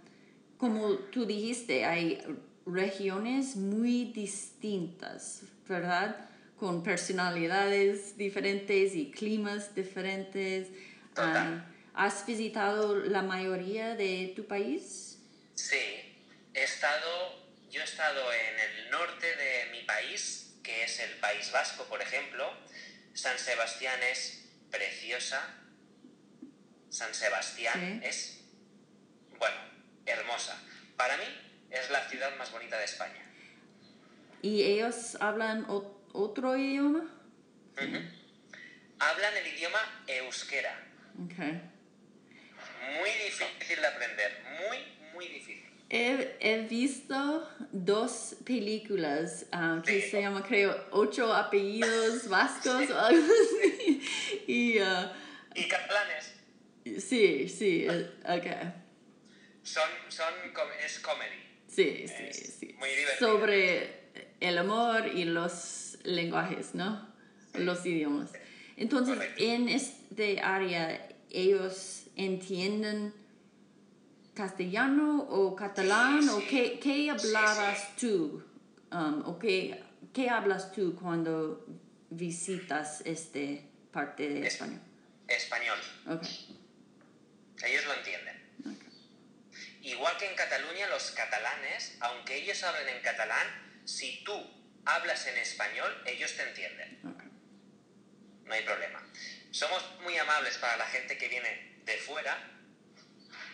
como 0.58 0.96
tú 0.96 1.26
dijiste, 1.26 1.86
hay 1.86 2.22
regiones 2.66 3.56
muy 3.56 4.06
distintas, 4.06 5.44
¿verdad? 5.68 6.30
Con 6.58 6.84
personalidades 6.84 8.18
diferentes 8.18 8.96
y 8.96 9.12
climas 9.12 9.76
diferentes. 9.76 10.70
Ah, 11.16 11.66
¿Has 11.94 12.26
visitado 12.26 12.96
la 12.96 13.24
mayoría 13.24 13.96
de 13.96 14.34
tu 14.36 14.46
país? 14.46 15.20
Sí, 15.56 15.76
he 16.54 16.64
estado, 16.64 17.44
yo 17.72 17.82
he 17.82 17.84
estado 17.84 18.22
en 18.32 18.60
el 18.60 18.92
norte 18.92 19.26
de 19.26 19.72
mi 19.72 19.84
país, 19.84 20.56
que 20.64 20.84
es 20.84 21.00
el 21.00 21.12
País 21.20 21.52
Vasco, 21.52 21.86
por 21.86 22.02
ejemplo. 22.02 22.46
San 23.14 23.38
Sebastián 23.40 24.00
es 24.12 24.44
preciosa. 24.70 25.42
San 26.90 27.14
Sebastián 27.14 28.00
Sí. 28.02 28.08
es, 28.08 28.42
bueno, 29.38 29.56
hermosa. 30.06 30.62
Para 30.96 31.18
mí 31.18 31.24
es 31.70 31.90
la 31.90 32.08
ciudad 32.10 32.36
más 32.38 32.52
bonita 32.52 32.78
de 32.78 32.86
España. 32.86 33.24
¿Y 34.42 34.64
ellos 34.64 35.18
hablan 35.20 35.66
otro 36.14 36.56
idioma? 36.58 37.04
Hablan 39.00 39.38
el 39.38 39.48
idioma 39.48 39.80
euskera. 40.08 40.74
Okay. 41.26 41.62
Muy 43.00 43.10
difícil 43.26 43.82
de 43.82 43.88
aprender, 43.88 44.44
muy, 44.68 44.78
muy 45.14 45.28
difícil. 45.28 45.64
He, 45.90 46.36
he 46.42 46.62
visto 46.68 47.50
dos 47.72 48.36
películas 48.46 49.46
um, 49.54 49.82
que 49.82 50.02
Sí. 50.02 50.10
se 50.12 50.22
llaman, 50.22 50.44
creo, 50.44 50.88
Ocho 50.92 51.34
Apellidos 51.34 52.28
Vascos 52.30 52.90
o 52.90 53.00
algo 53.00 53.24
así. 53.26 54.02
Y 54.48 54.80
uh, 54.80 55.10
Y 55.56 55.68
catalanes 55.68 56.34
sí, 57.00 57.48
sí, 57.50 57.86
eh, 57.90 58.10
ok. 58.24 58.74
son, 59.64 59.84
son, 60.10 60.34
es 60.86 61.00
comedy. 61.00 61.36
Sí, 61.68 62.06
sí, 62.08 62.24
Es 62.24 62.54
sí. 62.60 62.76
muy 62.80 62.90
divertido. 62.90 63.32
Sobre 63.34 64.10
el 64.40 64.58
amor 64.58 65.08
y 65.08 65.26
los 65.26 65.98
lenguajes, 66.04 66.74
¿no? 66.74 67.08
Los 67.54 67.86
idiomas. 67.86 68.32
Entonces, 68.78 69.16
Correcto. 69.16 69.44
en 69.44 69.70
este 69.70 70.40
área, 70.42 71.08
¿ellos 71.32 72.04
entienden 72.16 73.14
castellano 74.34 75.22
o 75.30 75.56
catalán? 75.56 76.22
Sí, 76.24 76.30
¿O 76.30 76.40
sí. 76.40 76.46
qué, 76.50 76.80
qué 76.80 76.94
Sí, 76.94 77.10
hablabas 77.10 77.96
tú? 77.98 78.44
Um, 78.92 79.24
¿O 79.26 79.38
qué, 79.40 79.84
qué 80.14 80.30
hablas 80.30 80.72
tú 80.72 80.96
cuando 80.96 81.66
visitas 82.10 83.02
este 83.06 83.64
parte 83.92 84.30
de 84.30 84.48
Es- 84.48 84.54
España? 84.54 84.80
Español. 85.28 85.78
Ok. 86.08 86.24
Ellos 87.64 87.86
lo 87.86 87.94
entienden. 87.94 88.48
Igual 89.82 90.18
que 90.18 90.28
en 90.30 90.36
Cataluña, 90.36 90.88
los 90.88 91.12
catalanes, 91.12 91.96
aunque 92.02 92.36
ellos 92.36 92.62
hablen 92.64 92.90
en 92.90 93.02
catalán, 93.02 93.82
si 93.86 94.24
tú 94.24 94.36
hablas 94.86 95.26
en 95.28 95.38
español, 95.38 96.04
ellos 96.06 96.36
te 96.36 96.44
entienden. 96.44 97.00
No 98.44 98.54
hay 98.54 98.64
problema. 98.64 99.02
Somos 99.52 99.84
muy 100.02 100.18
amables 100.18 100.58
para 100.58 100.78
la 100.78 100.88
gente 100.88 101.18
que 101.18 101.28
viene 101.30 101.80
de 101.84 101.98
fuera 101.98 102.38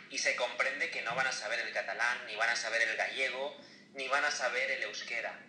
y 0.10 0.18
se 0.18 0.36
comprende 0.36 0.90
que 0.90 1.02
no 1.04 1.16
van 1.16 1.28
a 1.28 1.32
saber 1.32 1.60
el 1.60 1.72
catalán, 1.74 2.26
ni 2.28 2.36
van 2.36 2.50
a 2.50 2.56
saber 2.56 2.82
el 2.82 2.96
gallego, 2.98 3.56
ni 3.94 4.08
van 4.08 4.26
a 4.26 4.32
saber 4.32 4.70
el 4.72 4.84
euskera. 4.84 5.40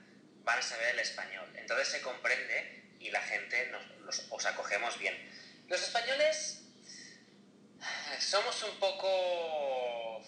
Van 0.45 0.59
a 0.59 0.63
saber 0.63 0.89
el 0.91 0.99
español. 1.01 1.51
Entonces 1.57 1.89
se 1.89 2.03
comprende 2.03 2.85
y 3.01 3.11
la 3.11 3.23
gente 3.23 3.69
nos, 3.69 3.87
los- 4.01 4.27
os 4.31 4.45
acogemos 4.47 4.99
bien. 4.99 5.17
Los 5.69 5.83
españoles 5.83 6.64
somos 8.21 8.63
un 8.65 8.79
poco... 8.79 10.23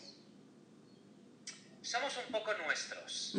Somos 1.82 2.16
un 2.16 2.32
poco 2.32 2.52
nuestros. 2.54 3.34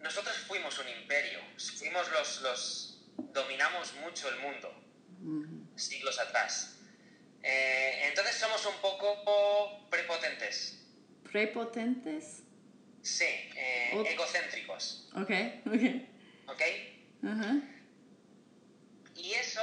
Nosotros 0.00 0.36
fuimos 0.46 0.78
un 0.78 0.88
imperio, 0.88 1.40
fuimos 1.76 2.10
los, 2.12 2.40
los 2.42 2.98
dominamos 3.34 3.94
mucho 3.96 4.28
el 4.30 4.38
mundo 4.40 4.74
siglos 5.76 6.18
atrás. 6.18 6.76
Eh, 7.42 8.08
entonces 8.08 8.36
somos 8.36 8.64
un 8.66 8.74
poco 8.80 9.86
prepotentes, 9.90 10.80
¿Prepotentes? 11.30 12.42
sí, 13.02 13.24
eh, 13.24 13.92
egocéntricos, 14.12 15.08
Ok, 15.14 15.30
ok. 15.66 16.52
¿ok? 16.52 16.62
Ajá. 17.24 17.60
Y 19.16 19.32
eso, 19.34 19.60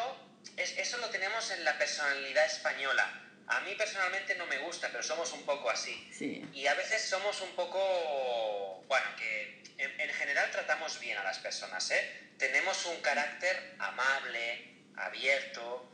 es, 0.57 0.77
eso 0.77 0.97
lo 0.97 1.09
tenemos 1.09 1.49
en 1.51 1.63
la 1.63 1.77
personalidad 1.77 2.45
española. 2.45 3.21
A 3.47 3.61
mí 3.61 3.75
personalmente 3.75 4.35
no 4.35 4.47
me 4.47 4.57
gusta, 4.59 4.89
pero 4.91 5.03
somos 5.03 5.31
un 5.33 5.43
poco 5.43 5.69
así. 5.69 6.09
Sí. 6.11 6.43
Y 6.53 6.65
a 6.67 6.73
veces 6.73 7.03
somos 7.03 7.41
un 7.41 7.51
poco, 7.51 8.83
bueno, 8.87 9.05
que 9.17 9.61
en, 9.77 9.99
en 9.99 10.09
general 10.09 10.49
tratamos 10.51 10.99
bien 10.99 11.17
a 11.17 11.23
las 11.23 11.37
personas, 11.39 11.91
¿eh? 11.91 12.21
Tenemos 12.37 12.85
un 12.85 12.99
carácter 13.01 13.75
amable, 13.79 14.75
abierto, 14.97 15.89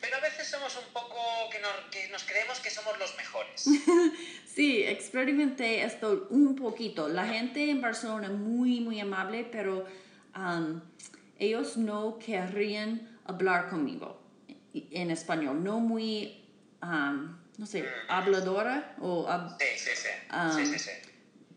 pero 0.00 0.16
a 0.16 0.20
veces 0.20 0.46
somos 0.46 0.76
un 0.76 0.92
poco 0.92 1.16
que 1.50 1.58
nos, 1.58 1.72
que 1.90 2.08
nos 2.08 2.22
creemos 2.24 2.60
que 2.60 2.70
somos 2.70 2.98
los 2.98 3.16
mejores. 3.16 3.68
sí, 4.54 4.84
experimenté 4.84 5.82
esto 5.82 6.28
un 6.30 6.54
poquito. 6.54 7.08
La 7.08 7.26
gente 7.26 7.68
en 7.68 7.80
Barcelona 7.80 8.28
muy, 8.28 8.80
muy 8.80 9.00
amable, 9.00 9.46
pero 9.50 9.86
um, 10.36 10.80
ellos 11.38 11.76
no 11.76 12.18
querrían 12.24 13.17
hablar 13.28 13.68
conmigo 13.68 14.20
en 14.74 15.10
español, 15.10 15.62
no 15.62 15.78
muy, 15.78 16.44
um, 16.82 17.36
no 17.56 17.66
sé, 17.66 17.84
habladora 18.08 18.96
o... 19.00 19.28
sí, 19.58 19.66
sí, 19.76 19.90
sí. 19.94 20.08
sí, 20.56 20.66
sí, 20.66 20.78
sí. 20.78 20.90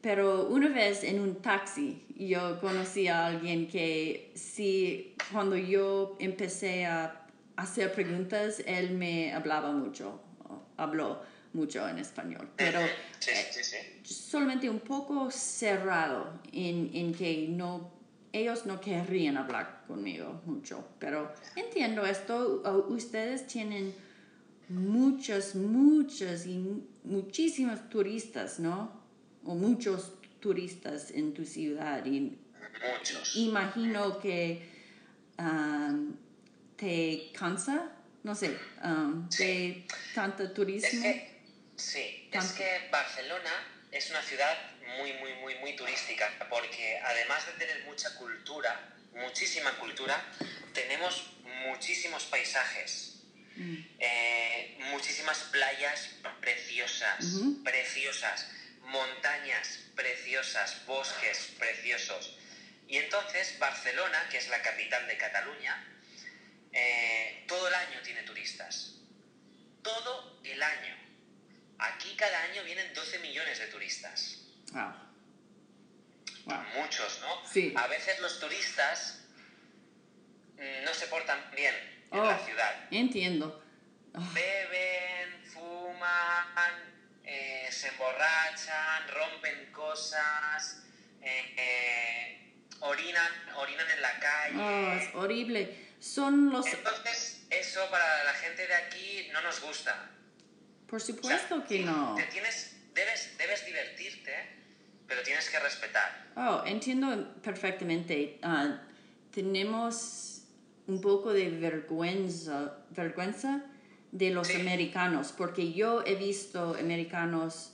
Pero 0.01 0.47
una 0.47 0.69
vez 0.69 1.03
en 1.03 1.19
un 1.19 1.41
taxi 1.41 2.03
yo 2.15 2.59
conocí 2.59 3.07
a 3.07 3.27
alguien 3.27 3.67
que 3.67 4.31
sí, 4.35 5.15
cuando 5.31 5.55
yo 5.55 6.17
empecé 6.19 6.85
a 6.85 7.25
hacer 7.55 7.93
preguntas, 7.93 8.61
él 8.65 8.91
me 8.91 9.33
hablaba 9.33 9.71
mucho, 9.71 10.19
habló 10.77 11.21
mucho 11.53 11.87
en 11.87 11.99
español, 11.99 12.49
pero 12.55 12.79
eh, 12.79 14.01
solamente 14.03 14.69
un 14.69 14.79
poco 14.79 15.29
cerrado 15.29 16.39
en, 16.51 16.89
en 16.93 17.13
que 17.13 17.47
no 17.49 18.00
ellos 18.33 18.65
no 18.65 18.79
querrían 18.79 19.37
hablar 19.37 19.83
conmigo 19.87 20.41
mucho, 20.45 20.87
pero 20.99 21.33
entiendo 21.55 22.05
esto, 22.05 22.63
ustedes 22.89 23.47
tienen 23.47 23.93
muchos, 24.69 25.55
muchos 25.55 26.45
y 26.45 26.83
muchísimos 27.03 27.89
turistas, 27.89 28.59
¿no? 28.59 29.01
o 29.45 29.55
muchos 29.55 30.13
turistas 30.39 31.11
en 31.11 31.33
tu 31.33 31.45
ciudad 31.45 32.05
y 32.05 32.37
muchos. 32.97 33.35
imagino 33.35 34.19
que 34.19 34.67
um, 35.37 36.15
te 36.75 37.31
cansa, 37.33 37.91
no 38.23 38.35
sé, 38.35 38.57
um, 38.83 39.27
de 39.29 39.85
tanto 40.13 40.51
turismo. 40.51 41.03
sí, 41.75 42.29
es 42.31 42.51
que 42.53 42.89
Barcelona 42.91 43.51
es 43.91 44.09
una 44.09 44.21
ciudad 44.21 44.70
muy, 44.97 45.13
muy, 45.13 45.33
muy, 45.35 45.55
muy 45.55 45.75
turística 45.75 46.29
porque 46.49 46.99
además 47.03 47.45
de 47.45 47.53
tener 47.53 47.83
mucha 47.85 48.13
cultura, 48.15 48.95
muchísima 49.13 49.71
cultura, 49.77 50.23
tenemos 50.73 51.31
muchísimos 51.67 52.23
paisajes. 52.25 53.07
Mm. 53.55 53.77
Eh, 53.99 54.77
muchísimas 54.91 55.37
playas 55.51 56.09
preciosas, 56.39 57.25
preciosas 57.63 58.47
montañas 58.91 59.79
preciosas, 59.95 60.85
bosques 60.85 61.53
preciosos. 61.57 62.37
Y 62.87 62.97
entonces 62.97 63.57
Barcelona, 63.59 64.27
que 64.29 64.37
es 64.37 64.49
la 64.49 64.61
capital 64.61 65.07
de 65.07 65.17
Cataluña, 65.17 65.87
eh, 66.73 67.45
todo 67.47 67.67
el 67.67 67.73
año 67.73 68.01
tiene 68.03 68.23
turistas. 68.23 68.95
Todo 69.81 70.39
el 70.43 70.61
año. 70.61 70.95
Aquí 71.79 72.15
cada 72.15 72.43
año 72.43 72.63
vienen 72.63 72.93
12 72.93 73.19
millones 73.19 73.59
de 73.59 73.67
turistas. 73.67 74.40
Muchos, 76.75 77.21
¿no? 77.21 77.47
Sí. 77.47 77.73
A 77.75 77.87
veces 77.87 78.19
los 78.19 78.39
turistas 78.39 79.23
mm, 80.57 80.85
no 80.85 80.93
se 80.93 81.07
portan 81.07 81.39
bien 81.55 81.73
en 82.11 82.27
la 82.27 82.37
oh, 82.37 82.45
ciudad. 82.45 82.87
Entiendo. 82.91 83.63
Beben, 84.13 85.43
fuman, 85.45 86.73
eh, 87.23 87.67
se 87.71 87.87
emborrachan, 87.87 89.07
rompen 89.07 89.71
cosas, 89.71 90.83
eh, 91.21 91.55
eh, 91.57 92.53
orinan, 92.81 93.31
orinan 93.55 93.89
en 93.89 94.01
la 94.01 94.19
calle. 94.19 94.57
Oh, 94.57 94.91
es 94.93 95.15
horrible. 95.15 95.91
Son 95.99 96.51
los... 96.51 96.65
Entonces, 96.65 97.45
eso 97.49 97.89
para 97.89 98.23
la 98.23 98.33
gente 98.33 98.67
de 98.67 98.73
aquí 98.73 99.29
no 99.31 99.41
nos 99.41 99.61
gusta. 99.61 100.09
Por 100.87 101.01
supuesto 101.01 101.63
que 101.65 101.79
no. 101.79 102.15
Te 102.15 102.23
tienes, 102.23 102.75
debes, 102.93 103.37
debes 103.37 103.65
divertirte, 103.65 104.33
pero 105.07 105.21
tienes 105.23 105.40
que 105.51 105.59
respetar. 105.59 106.31
Oh, 106.35 106.63
entiendo 106.65 107.33
perfectamente. 107.41 108.39
Ah, 108.41 108.79
tenemos 109.31 110.43
un 110.87 111.01
poco 111.01 111.33
de 111.33 111.49
vergüenza, 111.49 112.77
vergüenza 112.89 113.63
de 114.11 114.31
los 114.31 114.53
americanos, 114.55 115.33
porque 115.37 115.73
yo 115.73 116.03
he 116.05 116.15
visto 116.15 116.75
americanos, 116.79 117.73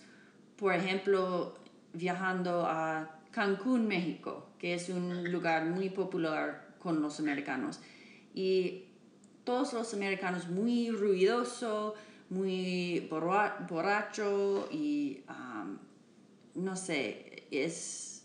por 0.55 0.73
ejemplo, 0.73 1.57
viajando 1.93 2.65
a 2.65 3.19
Cancún, 3.31 3.87
México, 3.87 4.49
que 4.59 4.73
es 4.73 4.89
un 4.89 5.31
lugar 5.31 5.65
muy 5.65 5.89
popular 5.89 6.75
con 6.79 7.01
los 7.01 7.19
americanos. 7.19 7.79
Y 8.33 8.85
todos 9.43 9.73
los 9.73 9.93
americanos 9.93 10.47
muy 10.47 10.89
ruidoso, 10.91 11.95
muy 12.29 13.07
borracho 13.09 14.67
y 14.71 15.23
um, 15.29 15.77
no 16.55 16.75
sé, 16.75 17.26
es 17.51 18.23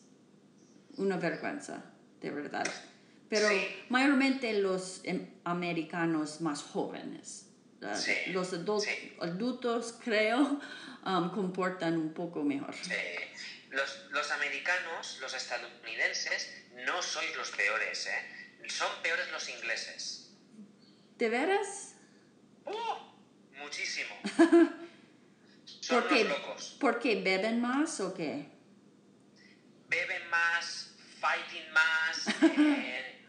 una 0.96 1.16
vergüenza, 1.16 1.84
de 2.20 2.30
verdad. 2.30 2.66
Pero 3.28 3.48
mayormente 3.88 4.52
los 4.60 5.00
em, 5.04 5.26
americanos 5.44 6.40
más 6.40 6.62
jóvenes 6.62 7.52
los 8.28 8.52
adultos, 8.52 9.94
creo, 10.04 10.60
um, 11.04 11.30
comportan 11.30 11.96
un 11.96 12.12
poco 12.14 12.42
mejor. 12.42 12.74
Los, 13.70 14.06
los, 14.10 14.30
americanos, 14.32 15.18
los 15.20 15.34
estadounidenses, 15.34 16.64
no 16.86 17.02
sois 17.02 17.34
los 17.36 17.50
peores, 17.50 18.06
¿eh? 18.06 18.68
Son 18.68 18.88
peores 19.02 19.30
los 19.32 19.48
ingleses. 19.48 20.30
¿De 21.18 21.28
veras? 21.28 21.94
¡Oh! 22.64 23.14
Muchísimo. 23.56 24.14
Son 25.64 26.02
¿Por 26.04 26.12
locos. 26.12 26.76
¿Por 26.80 27.00
qué? 27.00 27.20
¿Beben 27.22 27.60
más 27.60 28.00
o 28.00 28.14
qué? 28.14 28.51
Más, 30.32 30.88
fighting 31.20 31.70
más, 31.72 32.26
eh, 32.42 33.20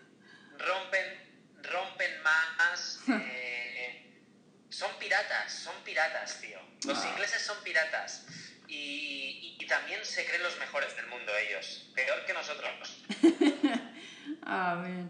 rompen, 0.58 1.62
rompen 1.63 2.22
más. 2.24 3.00
Eh, 3.10 4.22
son 4.70 4.89
piratas, 4.98 5.52
son 5.52 5.76
piratas, 5.84 6.39
tío. 6.39 6.60
Los 6.86 6.98
ah. 6.98 7.10
ingleses 7.10 7.42
son 7.42 7.62
piratas. 7.62 8.26
Y, 8.70 9.58
y, 9.60 9.68
también 9.68 10.04
se 10.06 10.26
creen 10.26 10.44
los 10.44 10.58
mejores 10.60 10.96
del 10.96 11.08
mundo 11.08 11.32
ellos. 11.36 11.92
Peor 11.94 12.26
que 12.26 12.34
nosotros. 12.34 13.04
ah, 14.46 14.82
bien. 14.86 15.10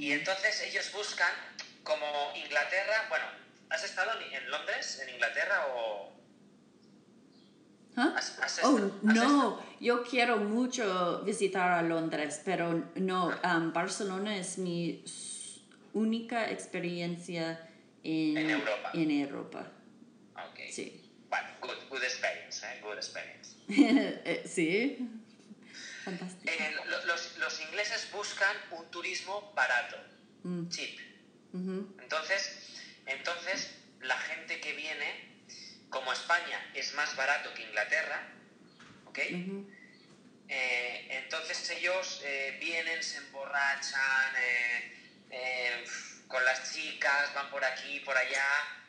Y 0.00 0.12
entonces 0.12 0.62
ellos 0.62 0.90
buscan, 0.92 1.32
como 1.84 2.32
Inglaterra, 2.34 3.06
bueno, 3.08 3.26
¿has 3.70 3.84
estado 3.84 4.20
en 4.20 4.50
Londres, 4.50 4.98
en 5.00 5.10
Inglaterra 5.10 5.68
o...? 5.68 6.11
¿Ah? 7.96 8.14
oh, 8.64 8.78
no, 9.02 9.62
yo 9.80 10.02
quiero 10.02 10.38
mucho 10.38 11.22
visitar 11.24 11.72
a 11.72 11.82
Londres, 11.82 12.40
pero 12.44 12.90
no, 12.94 13.28
um, 13.44 13.72
Barcelona 13.72 14.36
es 14.36 14.56
mi 14.56 15.04
única 15.92 16.50
experiencia 16.50 17.68
en, 18.02 18.38
Europa. 18.38 18.90
En 18.94 19.10
Europa. 19.10 19.72
Ok. 20.34 20.60
Sí. 20.70 21.02
Bueno, 21.28 21.48
good, 21.60 21.88
good 21.90 22.02
experience, 22.02 22.64
¿eh? 22.66 22.80
Good 22.82 22.96
experience. 22.96 23.56
Eh, 24.24 24.42
sí. 24.46 25.08
Fantástico. 26.04 26.52
Eh, 26.52 26.74
los, 27.06 27.38
los, 27.38 27.60
ingleses 27.60 28.08
buscan 28.12 28.56
un 28.72 28.90
turismo 28.90 29.52
barato, 29.54 29.96
mm. 30.42 30.68
cheap. 30.68 30.98
entonces, 31.52 32.70
entonces, 33.06 33.70
la 34.00 34.18
gente 34.18 34.60
que 34.60 34.72
viene, 34.72 35.31
como 35.92 36.12
España 36.12 36.58
es 36.74 36.92
más 36.94 37.14
barato 37.14 37.54
que 37.54 37.62
Inglaterra, 37.62 38.20
¿ok? 39.04 39.18
Eh, 40.48 41.06
entonces 41.10 41.70
ellos 41.70 42.22
vienen, 42.58 43.00
se 43.02 43.18
emborrachan, 43.18 44.34
con 46.32 46.44
las 46.44 46.72
chicas, 46.72 47.32
van 47.34 47.50
por 47.50 47.64
aquí, 47.64 48.00
por 48.00 48.16
allá. 48.16 48.44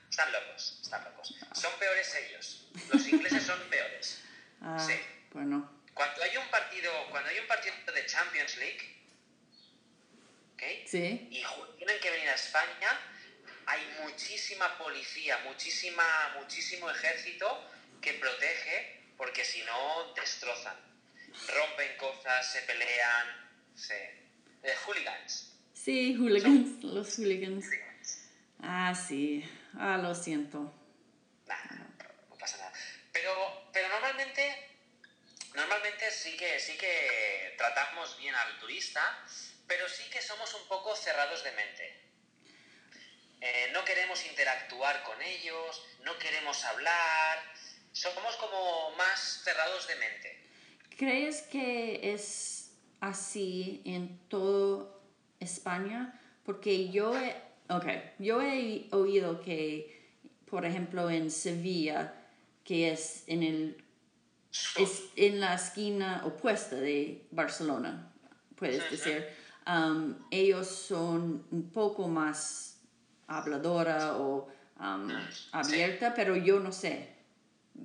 Están 0.09 0.31
locos, 0.31 0.79
están 0.81 1.03
locos. 1.03 1.35
Son 1.53 1.71
peores 1.77 2.15
ellos. 2.15 2.67
Los 2.91 3.07
ingleses 3.07 3.43
son 3.43 3.59
peores. 3.69 4.19
Ah, 4.65 4.79
sí. 4.79 4.97
Bueno. 5.31 5.69
Cuando 5.93 6.23
hay 6.23 6.37
un 6.37 6.47
partido, 6.47 6.89
cuando 7.09 7.29
hay 7.29 7.37
un 7.37 7.47
partido 7.47 7.75
de 7.93 8.05
Champions 8.05 8.55
League, 8.55 8.95
¿okay? 10.53 10.87
Sí. 10.87 11.27
Y 11.29 11.43
tienen 11.77 11.99
que 11.99 12.11
venir 12.11 12.29
a 12.29 12.35
España, 12.35 12.97
hay 13.65 13.82
muchísima 14.02 14.78
policía, 14.78 15.38
muchísima, 15.45 16.04
muchísimo 16.39 16.89
ejército 16.89 17.69
que 18.02 18.13
protege, 18.13 19.02
porque 19.17 19.43
si 19.45 19.62
no 19.63 20.13
destrozan, 20.13 20.78
rompen 21.47 21.97
cosas, 21.97 22.52
se 22.52 22.62
pelean, 22.63 23.28
sí. 23.76 23.93
Eh, 24.63 24.76
hooligans. 24.86 25.52
Sí, 25.73 26.15
hooligans, 26.15 26.84
los 26.84 27.17
hooligans. 27.17 27.65
Ah, 28.62 28.93
sí. 28.95 29.43
Ah, 29.78 29.97
lo 29.97 30.15
siento. 30.15 30.60
no 32.30 32.38
pasa 32.38 32.58
nada. 32.58 32.71
Pero, 33.12 33.69
pero 33.73 33.89
normalmente, 33.89 34.78
normalmente 35.54 36.10
sí 36.12 36.38
que, 36.38 36.60
sí 36.60 36.78
que 36.78 37.56
tratamos 37.58 38.17
bien 38.17 38.34
al 38.36 38.58
turista, 38.60 39.02
pero 39.67 39.88
sí 39.89 40.10
que 40.10 40.21
somos 40.21 40.54
un 40.54 40.67
poco 40.67 40.95
cerrados 40.95 41.43
de 41.43 41.52
mente. 41.52 42.04
Eh, 43.45 43.71
no 43.73 43.84
queremos 43.84 44.25
interactuar 44.25 45.03
con 45.03 45.21
ellos, 45.21 45.84
no 46.06 46.17
queremos 46.17 46.63
hablar, 46.63 47.39
somos 47.91 48.38
como 48.38 48.91
más 48.95 49.41
cerrados 49.43 49.86
de 49.86 49.95
mente. 49.97 50.47
¿Crees 50.97 51.41
que 51.41 52.13
es 52.13 52.71
así 53.01 53.82
en 53.84 54.17
toda 54.29 54.88
España? 55.41 56.17
Porque 56.45 56.89
yo 56.89 57.17
he, 57.19 57.36
okay, 57.67 58.13
yo 58.17 58.41
he 58.41 58.88
oído 58.91 59.41
que, 59.41 60.10
por 60.49 60.65
ejemplo, 60.65 61.10
en 61.10 61.29
Sevilla, 61.29 62.13
que 62.63 62.91
es 62.91 63.25
en 63.27 63.43
el 63.43 63.84
es 64.77 65.03
en 65.17 65.41
la 65.41 65.56
esquina 65.56 66.21
opuesta 66.25 66.77
de 66.77 67.27
Barcelona, 67.32 68.10
puedes 68.56 68.89
decir. 68.89 69.27
Um, 69.65 70.15
ellos 70.29 70.67
son 70.67 71.45
un 71.51 71.71
poco 71.71 72.08
más 72.08 72.72
habladora 73.38 74.13
o 74.15 74.52
um, 74.80 75.28
abierta, 75.52 76.13
pero 76.13 76.36
yo 76.36 76.60
no 76.60 76.72
sé. 76.72 77.10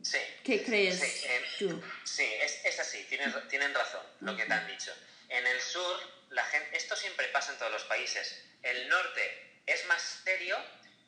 Sí. 0.03 0.19
¿Qué 0.45 0.63
crees 0.63 1.01
sí, 1.01 1.29
tú? 1.59 1.83
Sí, 2.05 2.25
es, 2.43 2.65
es 2.65 2.79
así, 2.79 3.05
tienen, 3.09 3.33
tienen 3.49 3.73
razón 3.75 4.03
lo 4.21 4.37
que 4.37 4.45
te 4.45 4.53
han 4.53 4.67
dicho. 4.67 4.93
En 5.29 5.47
el 5.47 5.61
sur, 5.61 5.97
la 6.31 6.45
gente, 6.45 6.77
esto 6.77 6.95
siempre 6.97 7.27
pasa 7.29 7.53
en 7.53 7.59
todos 7.59 7.73
los 7.73 7.85
países. 7.85 8.45
El 8.63 8.89
norte 8.89 9.61
es 9.67 9.87
más 9.87 10.03
serio 10.25 10.57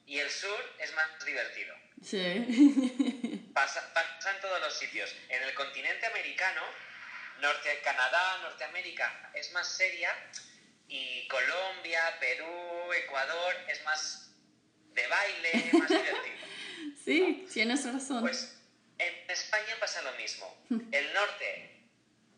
y 0.07 0.19
el 0.19 0.31
sur 0.31 0.75
es 0.79 0.95
más 0.95 1.25
divertido. 1.25 1.75
Sí. 2.03 3.47
Pasa, 3.55 3.93
pasa 3.93 4.31
en 4.35 4.41
todos 4.41 4.61
los 4.61 4.73
sitios. 4.79 5.15
En 5.29 5.43
el 5.43 5.53
continente 5.55 6.07
americano, 6.07 6.63
norte, 7.41 7.81
Canadá, 7.83 8.39
Norteamérica 8.43 9.31
es 9.35 9.53
más 9.53 9.69
seria 9.69 10.11
y 10.89 11.29
Colombia, 11.29 12.17
Perú, 12.19 12.93
Ecuador 12.93 13.55
es 13.69 13.85
más 13.85 14.30
de 14.95 15.07
baile, 15.07 15.71
más 15.79 15.89
divertido. 15.89 16.41
Sí, 17.05 17.47
tienes 17.53 17.91
razón. 17.91 18.21
Pues 18.21 18.57
en 18.99 19.31
España 19.31 19.75
pasa 19.81 20.03
lo 20.03 20.13
mismo. 20.13 20.65
El 20.71 21.13
norte 21.15 21.81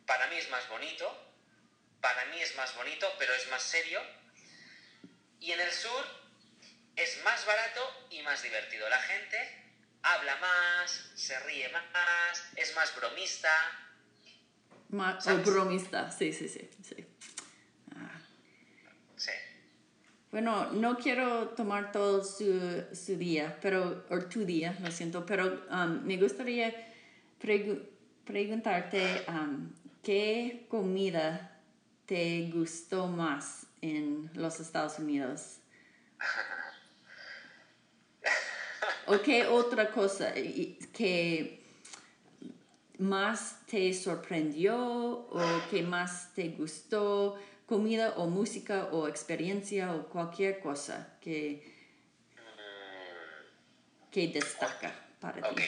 para 0.06 0.28
mí 0.28 0.36
es 0.36 0.48
más 0.50 0.68
bonito, 0.68 1.34
para 2.00 2.24
mí 2.26 2.40
es 2.40 2.56
más 2.56 2.74
bonito, 2.76 3.06
pero 3.18 3.34
es 3.34 3.48
más 3.50 3.62
serio. 3.62 4.00
Y 5.40 5.50
en 5.50 5.60
el 5.60 5.70
sur 5.70 6.04
es 6.94 7.22
más 7.24 7.44
barato 7.46 8.06
y 8.10 8.22
más 8.22 8.42
divertido. 8.42 8.88
La 8.88 9.00
gente 9.00 9.36
habla 10.02 10.36
más, 10.36 11.10
se 11.16 11.38
ríe 11.40 11.68
más, 11.70 12.44
es 12.56 12.74
más 12.76 12.94
bromista. 12.94 13.50
Más, 14.90 15.26
o 15.26 15.38
bromista, 15.38 16.10
sí, 16.10 16.32
sí, 16.32 16.48
sí. 16.48 16.70
sí. 16.82 17.06
Bueno, 20.32 20.72
no 20.72 20.96
quiero 20.96 21.48
tomar 21.48 21.92
todo 21.92 22.24
su, 22.24 22.82
su 22.94 23.18
día, 23.18 23.58
pero, 23.60 24.06
o 24.08 24.18
tu 24.20 24.46
día, 24.46 24.74
lo 24.80 24.90
siento, 24.90 25.26
pero 25.26 25.62
um, 25.70 26.02
me 26.06 26.16
gustaría 26.16 26.74
preguntarte 28.24 29.26
um, 29.28 29.68
qué 30.02 30.64
comida 30.70 31.60
te 32.06 32.50
gustó 32.50 33.08
más 33.08 33.66
en 33.82 34.30
los 34.32 34.58
Estados 34.58 34.98
Unidos. 34.98 35.58
¿O 39.08 39.20
qué 39.20 39.46
otra 39.46 39.90
cosa 39.90 40.32
que 40.32 41.62
más 42.96 43.58
te 43.66 43.92
sorprendió 43.92 44.78
o 44.78 45.42
que 45.70 45.82
más 45.82 46.32
te 46.34 46.48
gustó? 46.48 47.38
Comida 47.66 48.14
o 48.16 48.26
música 48.26 48.88
o 48.92 49.08
experiencia 49.08 49.92
o 49.94 50.08
cualquier 50.08 50.60
cosa 50.60 51.18
que, 51.20 51.62
que 54.10 54.28
destaca 54.28 54.92
para 55.20 55.54
ti. 55.54 55.64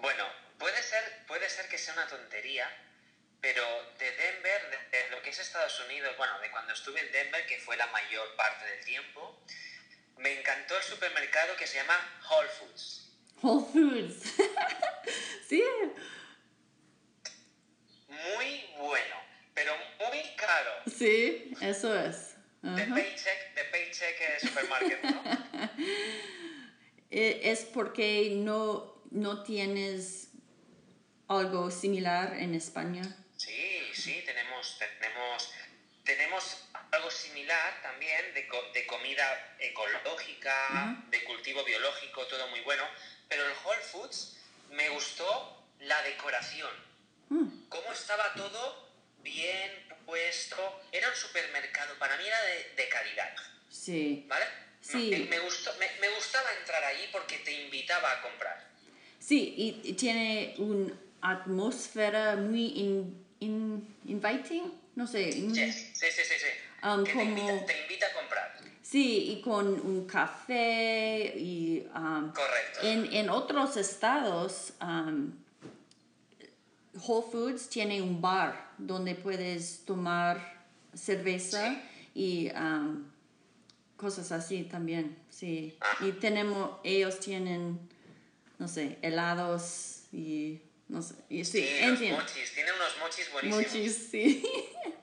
Bueno, 0.00 0.24
puede 0.58 0.82
ser, 0.82 1.26
puede 1.26 1.48
ser 1.50 1.68
que 1.68 1.78
sea 1.78 1.94
una 1.94 2.06
tontería, 2.06 2.66
pero 3.40 3.62
de 3.98 4.10
Denver, 4.10 4.88
de, 4.90 5.10
lo 5.10 5.22
que 5.22 5.30
es 5.30 5.38
Estados 5.38 5.80
Unidos, 5.86 6.16
bueno, 6.16 6.38
de 6.40 6.50
cuando 6.50 6.72
estuve 6.72 7.00
en 7.00 7.12
Denver, 7.12 7.44
que 7.46 7.58
fue 7.58 7.76
la 7.76 7.86
mayor 7.88 8.34
parte 8.36 8.64
del 8.64 8.84
tiempo, 8.84 9.42
me 10.16 10.38
encantó 10.40 10.76
el 10.76 10.82
supermercado 10.82 11.56
que 11.56 11.66
se 11.66 11.78
llama 11.78 12.20
Whole 12.30 12.48
Foods. 12.48 13.10
Whole 13.42 13.66
Foods. 13.72 14.34
sí. 15.48 15.62
Muy 18.08 18.70
bueno 18.78 19.28
pero 19.58 19.72
muy 19.98 20.22
caro. 20.36 20.70
Sí, 20.98 21.52
eso 21.60 21.96
es. 21.96 22.34
De 22.60 22.84
paycheck, 22.86 23.54
de 23.54 23.64
paycheck 23.64 24.40
supermarket, 24.40 25.02
¿no? 25.04 25.22
Eh, 27.10 27.40
es 27.44 27.64
porque 27.64 28.32
no, 28.34 29.00
no 29.10 29.42
tienes 29.42 30.28
algo 31.26 31.70
similar 31.70 32.34
en 32.34 32.54
España. 32.54 33.02
Sí, 33.34 33.80
sí, 33.94 34.22
tenemos, 34.26 34.78
tenemos, 35.00 35.54
tenemos 36.04 36.68
algo 36.90 37.10
similar 37.10 37.80
también 37.82 38.34
de, 38.34 38.46
de 38.74 38.86
comida 38.86 39.56
ecológica, 39.58 41.02
de 41.08 41.24
cultivo 41.24 41.64
biológico, 41.64 42.26
todo 42.26 42.46
muy 42.48 42.60
bueno, 42.60 42.84
pero 43.26 43.46
el 43.46 43.52
Whole 43.64 43.80
Foods 43.80 44.36
me 44.72 44.90
gustó 44.90 45.64
la 45.80 46.02
decoración, 46.02 46.70
mm. 47.30 47.68
cómo 47.70 47.90
estaba 47.90 48.34
todo 48.34 48.90
bien 49.22 49.87
puesto. 50.08 50.56
Era 50.90 51.08
un 51.10 51.14
supermercado, 51.14 51.94
para 51.98 52.16
mí 52.16 52.24
era 52.26 52.38
de, 52.74 52.88
calidad. 52.88 53.34
Sí. 53.68 54.24
¿Vale? 54.26 54.46
Sí. 54.80 55.26
Me, 55.28 55.38
gustó, 55.40 55.70
me, 55.78 56.08
gustaba 56.08 56.48
entrar 56.58 56.82
allí 56.82 57.04
porque 57.12 57.36
te 57.38 57.52
invitaba 57.64 58.10
a 58.12 58.22
comprar. 58.22 58.66
Sí, 59.18 59.54
y, 59.84 59.92
tiene 59.92 60.54
una 60.56 60.94
atmósfera 61.20 62.36
muy 62.36 63.12
inviting, 63.40 64.72
no 64.96 65.06
sé. 65.06 65.30
Sí, 65.32 65.72
sí, 65.72 66.06
sí, 66.10 66.22
sí. 66.24 66.86
Um, 66.86 67.04
te, 67.04 67.10
invita, 67.12 68.06
a 68.06 68.12
comprar. 68.14 68.58
Sí, 68.80 69.32
y 69.32 69.42
con 69.42 69.66
un 69.66 70.06
café 70.06 71.34
y... 71.36 71.86
Um, 71.94 72.32
Correcto. 72.32 72.80
En, 72.82 73.12
en, 73.12 73.28
otros 73.28 73.76
estados... 73.76 74.72
Um, 74.80 75.44
Whole 77.00 77.26
Foods 77.30 77.68
tiene 77.68 78.02
un 78.02 78.20
bar 78.20 78.67
donde 78.78 79.14
puedes 79.14 79.84
tomar 79.84 80.66
cerveza 80.94 81.82
y 82.14 82.50
um, 82.52 83.10
cosas 83.96 84.32
así 84.32 84.62
también, 84.64 85.18
sí. 85.28 85.76
Y 86.00 86.12
tenemos, 86.12 86.78
ellos 86.84 87.20
tienen, 87.20 87.78
no 88.58 88.68
sé, 88.68 88.98
helados 89.02 90.04
y 90.12 90.62
no 90.88 91.02
sé. 91.02 91.14
Y, 91.28 91.44
sí, 91.44 91.66
sí 91.98 92.12
mochis, 92.12 92.54
tiene 92.54 92.72
unos 92.72 92.98
mochis 92.98 93.32
buenísimos. 93.32 93.66
Mochis, 93.66 94.08
sí. 94.10 94.44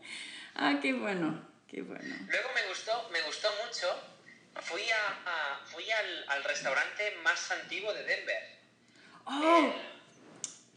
ah, 0.56 0.80
qué 0.82 0.94
bueno, 0.94 1.48
qué 1.68 1.82
bueno. 1.82 2.16
Luego 2.28 2.50
me 2.56 2.68
gustó, 2.70 3.10
me 3.12 3.22
gustó 3.22 3.50
mucho, 3.66 3.88
fui, 4.62 4.82
a, 4.82 5.66
fui 5.66 5.90
al, 5.92 6.30
al, 6.30 6.44
restaurante 6.44 7.16
más 7.24 7.52
antiguo 7.52 7.94
de 7.94 8.04
Denver. 8.04 8.60
Oh. 9.26 9.74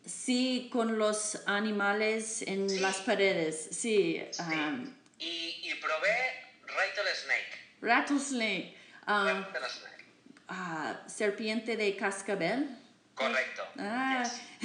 Sí, 0.09 0.71
con 0.73 0.99
los 0.99 1.43
animales 1.47 2.41
en 2.43 2.81
las 2.81 2.97
paredes, 2.99 3.69
sí. 3.73 4.27
Um, 4.39 4.95
y, 5.19 5.61
y, 5.65 5.75
probé 5.75 6.17
rattlesnake. 6.63 7.59
Rattlesnake. 7.83 8.75
Rattlesnake. 9.07 10.05
Ah, 10.49 11.03
serpiente 11.07 11.77
de 11.77 11.95
cascabel. 11.95 12.71
Correcto. 13.15 13.69
Ah. 13.79 14.25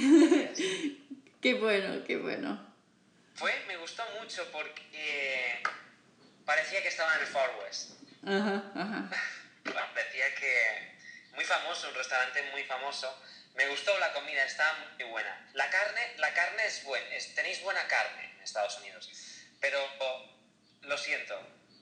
qué 1.42 1.54
bueno, 1.60 2.02
qué 2.06 2.16
bueno. 2.16 2.66
Fue, 3.34 3.52
me 3.68 3.76
gustó 3.76 4.02
mucho 4.18 4.50
porque 4.50 5.62
parecía 6.46 6.80
que 6.80 6.88
estaba 6.88 7.16
en 7.16 7.20
el 7.20 7.26
Far 7.26 7.50
West. 7.62 7.90
Ajá, 8.24 8.72
ajá. 8.74 9.10
parecía 9.94 10.34
que 10.36 10.94
muy 11.34 11.44
famoso, 11.44 11.88
un 11.88 11.94
restaurante 11.96 12.50
muy 12.52 12.62
famoso 12.64 13.14
me 13.54 13.68
gustó 13.68 13.96
la 13.98 14.12
comida, 14.12 14.44
está 14.44 14.64
muy 14.98 15.08
buena. 15.10 15.50
La 15.54 15.70
carne, 15.70 16.00
la 16.18 16.32
carne 16.32 16.66
es 16.66 16.84
buena, 16.84 17.06
tenéis 17.34 17.62
buena 17.62 17.86
carne 17.86 18.32
en 18.36 18.42
Estados 18.42 18.78
Unidos, 18.80 19.10
pero 19.60 19.78
lo 20.82 20.98
siento, 20.98 21.34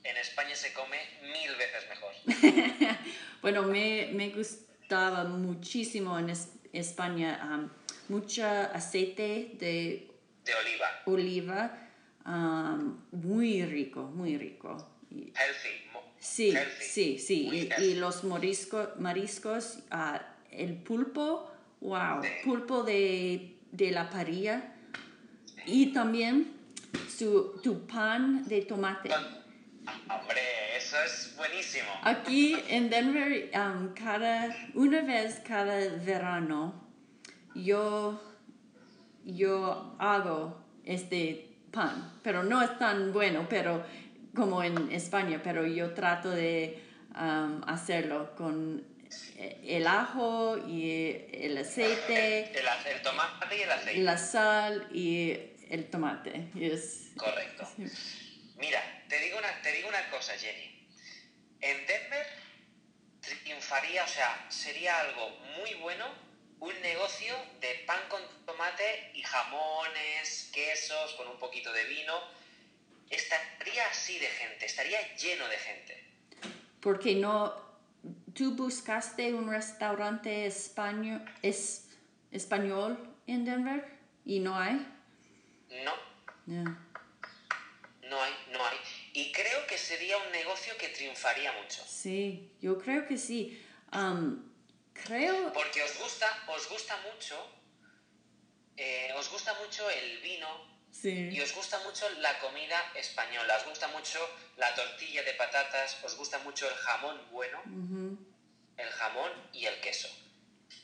en 0.03 0.17
España 0.17 0.55
se 0.55 0.73
come 0.73 0.97
mil 1.21 1.55
veces 1.55 1.89
mejor. 1.89 2.97
bueno, 3.41 3.63
me, 3.63 4.09
me, 4.13 4.29
gustaba 4.29 5.23
muchísimo 5.23 6.19
en 6.19 6.33
España 6.73 7.39
um, 7.43 7.69
mucho 8.09 8.45
aceite 8.45 9.51
de, 9.53 10.07
de 10.43 10.55
oliva. 10.55 11.01
Oliva, 11.05 11.89
um, 12.25 13.03
muy 13.11 13.65
rico, 13.65 14.03
muy 14.03 14.37
rico. 14.37 14.89
Healthy. 15.09 15.83
Sí, 16.19 16.55
sí, 16.79 17.19
sí. 17.19 17.69
Y, 17.79 17.95
los 17.95 18.23
morisco, 18.23 18.93
mariscos, 18.97 19.79
uh, 19.91 20.17
el 20.51 20.75
pulpo 20.75 21.52
Wow, 21.83 22.21
pulpo 22.45 22.83
de, 22.83 23.57
de 23.71 23.91
la 23.91 24.09
parilla 24.09 24.73
y 25.65 25.87
también 25.87 26.53
su, 27.09 27.59
tu 27.61 27.85
pan 27.85 28.47
de 28.47 28.61
tomate. 28.61 29.09
Hombre, 30.09 30.41
eso 30.77 30.93
eso 30.93 31.03
es 31.05 31.35
buenísimo. 31.35 31.87
Aquí 32.03 32.55
en 32.69 32.89
Denver, 32.89 33.49
um, 33.55 33.93
cada, 33.93 34.55
una 34.75 35.01
vez 35.01 35.41
cada 35.45 35.77
verano, 36.05 36.73
yo, 37.55 38.21
yo 39.25 39.95
hago 39.99 40.63
este 40.85 41.57
pan, 41.71 42.13
pero 42.21 42.43
no 42.43 42.61
es 42.61 42.77
tan 42.77 43.11
bueno 43.11 43.47
pero 43.49 43.83
como 44.35 44.63
en 44.63 44.91
España, 44.91 45.41
pero 45.43 45.65
yo 45.65 45.93
trato 45.93 46.29
de 46.29 46.81
um, 47.15 47.61
hacerlo 47.65 48.35
con 48.35 48.83
el 49.37 49.87
ajo 49.87 50.57
y 50.67 51.25
el 51.31 51.57
aceite. 51.57 52.51
El, 52.57 52.67
el, 52.85 53.01
tomate 53.01 53.57
y 53.57 53.61
el 53.61 53.71
aceite. 53.71 53.99
La 54.01 54.17
sal 54.17 54.87
y 54.91 55.31
el 55.69 55.89
tomate. 55.89 56.49
Correcto. 57.17 57.67
Mira, 58.57 59.03
te 59.09 59.19
digo, 59.19 59.37
una, 59.37 59.61
te 59.61 59.71
digo 59.71 59.89
una 59.89 60.09
cosa, 60.09 60.33
Jenny. 60.33 60.87
En 61.61 61.85
Denver 61.87 62.27
triunfaría, 63.21 64.03
o 64.03 64.07
sea, 64.07 64.45
sería 64.49 64.99
algo 64.99 65.29
muy 65.57 65.73
bueno 65.75 66.05
un 66.59 66.81
negocio 66.81 67.35
de 67.59 67.83
pan 67.85 67.99
con 68.07 68.21
tomate 68.45 69.11
y 69.13 69.21
jamones, 69.21 70.49
quesos, 70.53 71.13
con 71.15 71.27
un 71.27 71.37
poquito 71.37 71.73
de 71.73 71.83
vino. 71.85 72.13
Estaría 73.09 73.85
así 73.91 74.17
de 74.17 74.27
gente, 74.27 74.65
estaría 74.65 75.15
lleno 75.15 75.45
de 75.49 75.57
gente. 75.57 76.03
Porque 76.79 77.15
no, 77.15 77.62
tú 78.33 78.55
buscaste 78.55 79.33
un 79.33 79.49
restaurante 79.49 80.45
español, 80.45 81.23
es, 81.41 81.89
español 82.31 83.15
en 83.27 83.45
Denver 83.45 83.85
y 84.25 84.39
no 84.39 84.57
hay. 84.57 84.85
No. 85.69 85.93
No 86.45 88.21
hay, 88.21 88.33
no 88.51 88.65
hay. 88.65 88.77
Y 89.13 89.31
creo 89.31 89.65
que 89.67 89.77
sería 89.77 90.17
un 90.17 90.31
negocio 90.31 90.73
que 90.77 90.89
triunfaría 90.89 91.51
mucho. 91.53 91.83
Sí, 91.87 92.51
yo 92.61 92.77
creo 92.77 93.07
que 93.07 93.17
sí. 93.17 93.65
creo... 94.93 95.53
Porque 95.53 95.83
os 95.83 95.97
gusta, 95.99 96.27
os 96.47 96.69
gusta 96.69 96.97
mucho, 97.11 97.35
eh, 98.75 99.13
os 99.15 99.31
gusta 99.31 99.53
mucho 99.63 99.89
el 99.89 100.19
vino 100.21 100.72
sí. 100.93 101.29
y 101.31 101.41
os 101.41 101.53
gusta 101.53 101.79
mucho 101.79 102.09
la 102.19 102.39
comida 102.39 102.77
española, 102.95 103.57
os 103.57 103.65
gusta 103.67 103.87
mucho 103.89 104.19
la 104.57 104.73
tortilla 104.75 105.23
de 105.23 105.33
patatas, 105.33 105.97
os 106.03 106.15
gusta 106.15 106.39
mucho 106.39 106.69
el 106.69 106.75
jamón 106.75 107.19
bueno, 107.31 107.61
el 108.77 108.89
jamón 108.89 109.31
y 109.51 109.65
el 109.65 109.79
queso. 109.81 110.07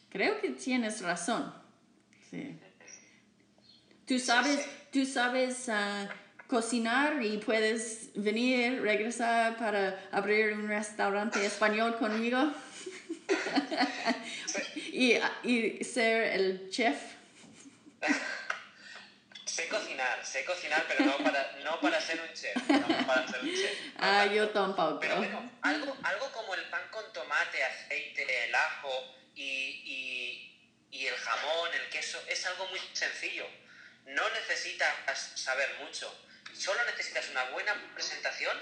Creo 0.10 0.42
que 0.42 0.50
tienes 0.50 1.02
razón. 1.02 1.54
Sí. 2.30 2.60
Tú 4.08 4.18
sabes, 4.18 4.68
tú 4.92 5.06
sabes 5.06 5.70
ah, 5.70 6.10
cocinar 6.48 7.22
y 7.22 7.38
puedes 7.38 8.10
venir, 8.16 8.82
regresar 8.82 9.56
para 9.58 10.10
abrir 10.12 10.54
un 10.54 10.68
restaurante 10.68 11.46
español 11.46 11.96
conmigo 11.98 12.40
y, 14.76 15.14
y 15.44 15.84
ser 15.84 16.24
el 16.40 16.70
chef. 16.70 17.00
Sé 19.70 19.76
cocinar, 19.76 20.26
sé 20.26 20.46
cocinar, 20.46 20.86
pero 20.88 21.06
no 21.06 21.18
para, 21.18 21.52
no 21.64 21.80
para 21.80 22.02
ser 22.02 22.20
un 22.22 22.34
chef. 22.34 22.56
No 22.56 23.08
para 23.08 23.28
ser 23.28 23.42
un 23.42 23.56
chef. 23.56 23.78
ah, 24.00 24.26
yo 24.26 24.50
tampoco. 24.50 25.00
Pero 25.00 25.18
bueno, 25.18 25.52
algo, 25.62 25.96
algo 26.04 26.32
como 26.32 26.56
el 26.56 26.66
pan 26.70 26.88
con 26.90 27.14
tomate, 27.14 27.64
aceite, 27.64 28.46
el 28.46 28.56
ajo 28.56 29.16
y, 29.36 29.44
y, 29.44 30.98
y 30.98 31.06
el 31.06 31.16
jamón, 31.16 31.70
el 31.74 31.90
queso, 31.90 32.20
es 32.28 32.46
algo 32.48 32.68
muy 32.68 32.80
sencillo. 32.94 33.46
No 34.06 34.28
necesitas 34.32 35.32
saber 35.36 35.70
mucho 35.84 36.12
solo 36.60 36.84
necesitas 36.86 37.30
una 37.30 37.46
buena 37.46 37.74
presentación 37.94 38.58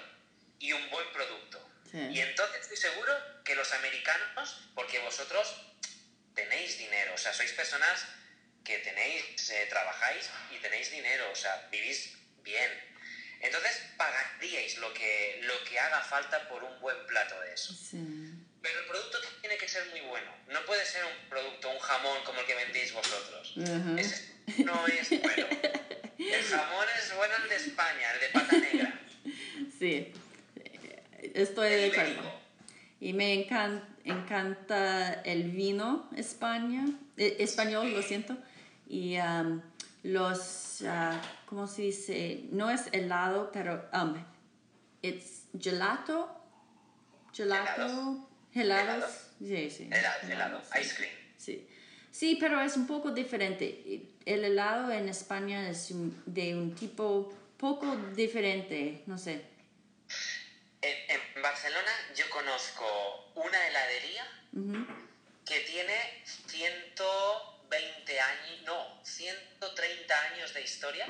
y 0.60 0.72
un 0.72 0.89
buen 0.89 1.12
producto. 1.12 1.63
Y 1.93 2.20
entonces 2.20 2.62
estoy 2.62 2.78
seguro 2.78 3.13
que 3.43 3.56
los 3.56 3.72
americanos, 3.74 4.60
porque 4.76 5.00
vosotros 5.00 5.56
tenéis 6.36 6.78
dinero, 6.78 7.13
o 7.15 7.17
sea, 7.17 7.34
sois 7.34 7.52
personas 7.54 8.06
que 8.67 8.80
tenéis, 8.80 9.49
eh, 9.49 9.65
trabajáis 9.69 10.30
y 10.53 10.60
tenéis 10.60 10.91
dinero, 10.91 11.23
o 11.32 11.36
sea, 11.36 11.69
vivís 11.71 12.17
bien. 12.43 12.69
Entonces 13.39 13.82
pagaríais 13.95 14.77
lo 14.80 14.93
que, 14.93 15.39
lo 15.43 15.63
que 15.63 15.80
haga 15.80 16.01
falta 16.01 16.49
por 16.49 16.62
un 16.65 16.77
buen 16.82 16.97
plato 17.06 17.39
de 17.39 17.53
eso. 17.53 17.73
Pero 18.62 18.80
el 18.82 18.86
producto 18.88 19.19
tiene 19.39 19.56
que 19.58 19.69
ser 19.69 19.88
muy 19.91 20.01
bueno. 20.01 20.30
No 20.49 20.65
puede 20.65 20.86
ser 20.86 21.06
un 21.06 21.30
producto, 21.30 21.69
un 21.69 21.80
jamón 21.80 22.17
como 22.25 22.41
el 22.41 22.45
que 22.45 22.56
vendéis 22.56 22.91
vosotros. 22.91 23.53
Ese 23.97 24.34
no 24.65 24.86
es 24.88 25.10
bueno. 25.21 25.47
El 26.17 26.43
jamón 26.43 26.86
es 26.99 27.15
bueno 27.15 27.36
el 27.43 27.49
de 27.49 27.56
España, 27.56 28.13
el 28.15 28.19
de 28.19 28.30
pata 28.30 28.58
negra. 28.58 29.01
Sí, 29.80 30.12
estoy 31.34 31.69
de 31.69 31.86
acuerdo. 31.91 32.41
Y 32.99 33.13
me 33.13 33.34
encanta, 33.34 33.88
encanta 34.03 35.21
el 35.23 35.51
vino 35.51 36.10
España, 36.17 36.86
eh, 37.15 37.38
español, 37.39 37.93
lo 37.93 38.01
siento. 38.01 38.36
Y 38.89 39.17
um, 39.19 39.62
los, 40.04 40.82
uh, 40.82 41.17
¿cómo 41.45 41.67
se 41.67 41.84
dice? 41.84 42.45
No 42.52 42.69
es 42.69 42.88
helado, 42.91 43.52
pero 43.52 43.89
um, 43.93 44.15
it's 45.02 45.43
gelato. 45.60 46.30
Gelato. 47.34 48.30
Helados. 48.54 49.12
Sí, 49.39 49.69
sí. 49.69 49.89
Helado, 49.91 50.28
helado. 50.28 50.62
Ice 50.80 50.95
cream. 50.95 51.13
Sí. 51.38 51.67
Sí, 52.12 52.38
pero 52.39 52.60
es 52.62 52.76
un 52.78 52.88
poco 52.88 53.12
diferente. 53.12 54.02
El 54.26 54.43
helado 54.43 54.91
en 54.91 55.08
España 55.08 55.69
es 55.69 55.89
de 56.26 56.56
un 56.56 56.73
tipo 56.73 57.32
poco 57.58 57.95
diferente, 58.15 59.04
no 59.06 59.17
sé. 59.17 59.45
En, 60.82 61.41
Barcelona 61.41 61.91
yo 62.15 62.28
conozco 62.32 63.32
una 63.36 63.67
heladería 63.67 64.26
que 65.45 65.60
tiene 65.62 65.93
120 67.69 68.19
años, 68.19 68.62
no, 68.65 69.03
130 69.03 70.21
años 70.34 70.53
de 70.53 70.62
historia. 70.62 71.06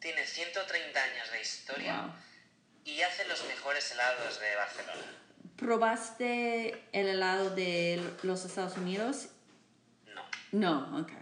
Tiene 0.00 0.24
130 0.24 1.02
años 1.02 1.32
de 1.32 1.40
historia 1.40 2.10
y 2.84 3.02
hace 3.02 3.26
los 3.28 3.44
mejores 3.44 3.90
helados 3.92 4.40
de 4.40 4.56
Barcelona. 4.56 5.16
¿Probaste 5.56 6.84
el 6.92 7.08
helado 7.08 7.50
de 7.50 8.02
los 8.22 8.44
Estados 8.44 8.76
Unidos? 8.78 9.28
No. 10.06 10.22
No, 10.52 11.00
ok. 11.00 11.12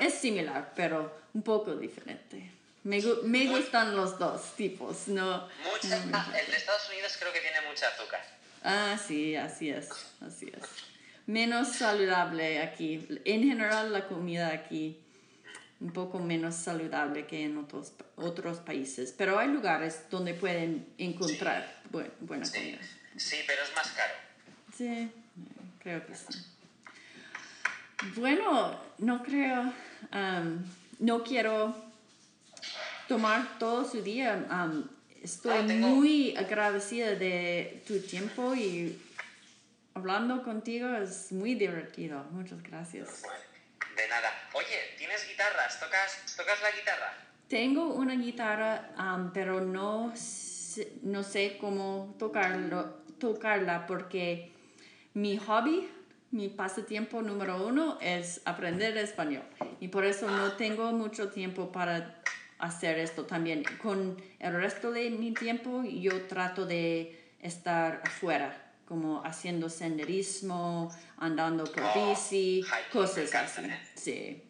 Es 0.00 0.14
similar, 0.14 0.72
pero 0.74 1.22
un 1.34 1.42
poco 1.42 1.74
diferente. 1.76 2.50
Me, 2.82 3.00
me 3.22 3.46
gustan 3.46 3.94
los 3.94 4.18
dos 4.18 4.56
tipos, 4.56 5.06
no... 5.06 5.48
Mucha, 5.62 5.96
el 5.96 6.50
de 6.50 6.56
Estados 6.56 6.88
Unidos 6.88 7.16
creo 7.16 7.32
que 7.32 7.40
tiene 7.40 7.60
mucha 7.68 7.86
azúcar. 7.86 8.20
Ah, 8.64 8.98
sí, 8.98 9.36
así 9.36 9.70
es, 9.70 9.88
así 10.20 10.52
es. 10.52 10.91
Menos 11.26 11.68
saludable 11.76 12.60
aquí. 12.60 13.06
En 13.24 13.42
general 13.42 13.92
la 13.92 14.08
comida 14.08 14.48
aquí 14.48 14.98
un 15.82 15.92
poco 15.92 16.20
menos 16.20 16.54
saludable 16.54 17.26
que 17.26 17.44
en 17.44 17.58
otros, 17.58 17.92
otros 18.14 18.58
países, 18.58 19.12
pero 19.16 19.38
hay 19.38 19.48
lugares 19.48 20.04
donde 20.10 20.32
pueden 20.32 20.86
encontrar 20.96 21.82
buena 21.90 22.48
comida. 22.48 22.78
Sí, 23.16 23.36
pero 23.46 23.62
es 23.62 23.74
más 23.74 23.88
caro. 23.88 24.12
Sí, 24.76 25.10
creo 25.80 26.06
que 26.06 26.14
sí. 26.14 26.38
Bueno, 28.16 28.80
no 28.98 29.22
creo, 29.22 29.72
um, 30.12 30.64
no 31.00 31.22
quiero 31.24 31.74
tomar 33.08 33.58
todo 33.58 33.88
su 33.88 34.02
día. 34.02 34.46
Um, 34.50 34.84
estoy 35.22 35.58
ah, 35.58 35.62
muy 35.62 36.36
agradecida 36.36 37.14
de 37.14 37.82
tu 37.86 38.00
tiempo 38.00 38.54
y 38.54 39.00
hablando 39.94 40.42
contigo 40.42 40.94
es 40.96 41.32
muy 41.32 41.54
divertido. 41.54 42.24
Muchas 42.30 42.62
gracias. 42.62 43.22
De 43.96 44.08
nada. 44.08 44.30
Oye, 44.54 44.94
¿tienes 44.96 45.26
guitarras? 45.28 45.78
¿Tocas, 45.78 46.34
¿tocas 46.36 46.60
la 46.62 46.70
guitarra? 46.70 47.12
Tengo 47.48 47.94
una 47.94 48.14
guitarra, 48.14 48.90
um, 48.98 49.32
pero 49.32 49.60
no, 49.60 50.12
no 51.02 51.22
sé 51.22 51.58
cómo 51.60 52.16
tocarlo, 52.18 53.02
tocarla 53.18 53.86
porque 53.86 54.52
mi 55.14 55.36
hobby, 55.36 55.88
mi 56.30 56.48
pasatiempo 56.48 57.20
número 57.20 57.66
uno 57.66 57.98
es 58.00 58.40
aprender 58.46 58.96
español 58.96 59.44
y 59.80 59.88
por 59.88 60.06
eso 60.06 60.30
no 60.30 60.52
tengo 60.52 60.92
mucho 60.92 61.28
tiempo 61.30 61.70
para 61.70 62.22
hacer 62.58 62.98
esto 62.98 63.26
también. 63.26 63.64
Con 63.82 64.16
el 64.38 64.54
resto 64.54 64.90
de 64.90 65.10
mi 65.10 65.34
tiempo 65.34 65.82
yo 65.84 66.22
trato 66.28 66.64
de 66.64 67.20
estar 67.42 68.00
afuera, 68.06 68.61
como 68.92 69.24
haciendo 69.24 69.70
senderismo, 69.70 70.94
andando 71.16 71.64
por 71.64 71.82
oh, 71.82 72.10
bici, 72.10 72.62
cosas 72.92 73.34
así. 73.34 73.62
Sí. 73.96 74.42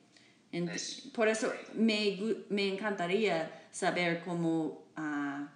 por 1.15 1.29
eso 1.29 1.55
me, 1.75 2.19
me, 2.49 2.67
encantaría 2.67 3.69
saber 3.71 4.21
cómo 4.25 4.91
uh, 4.99 5.47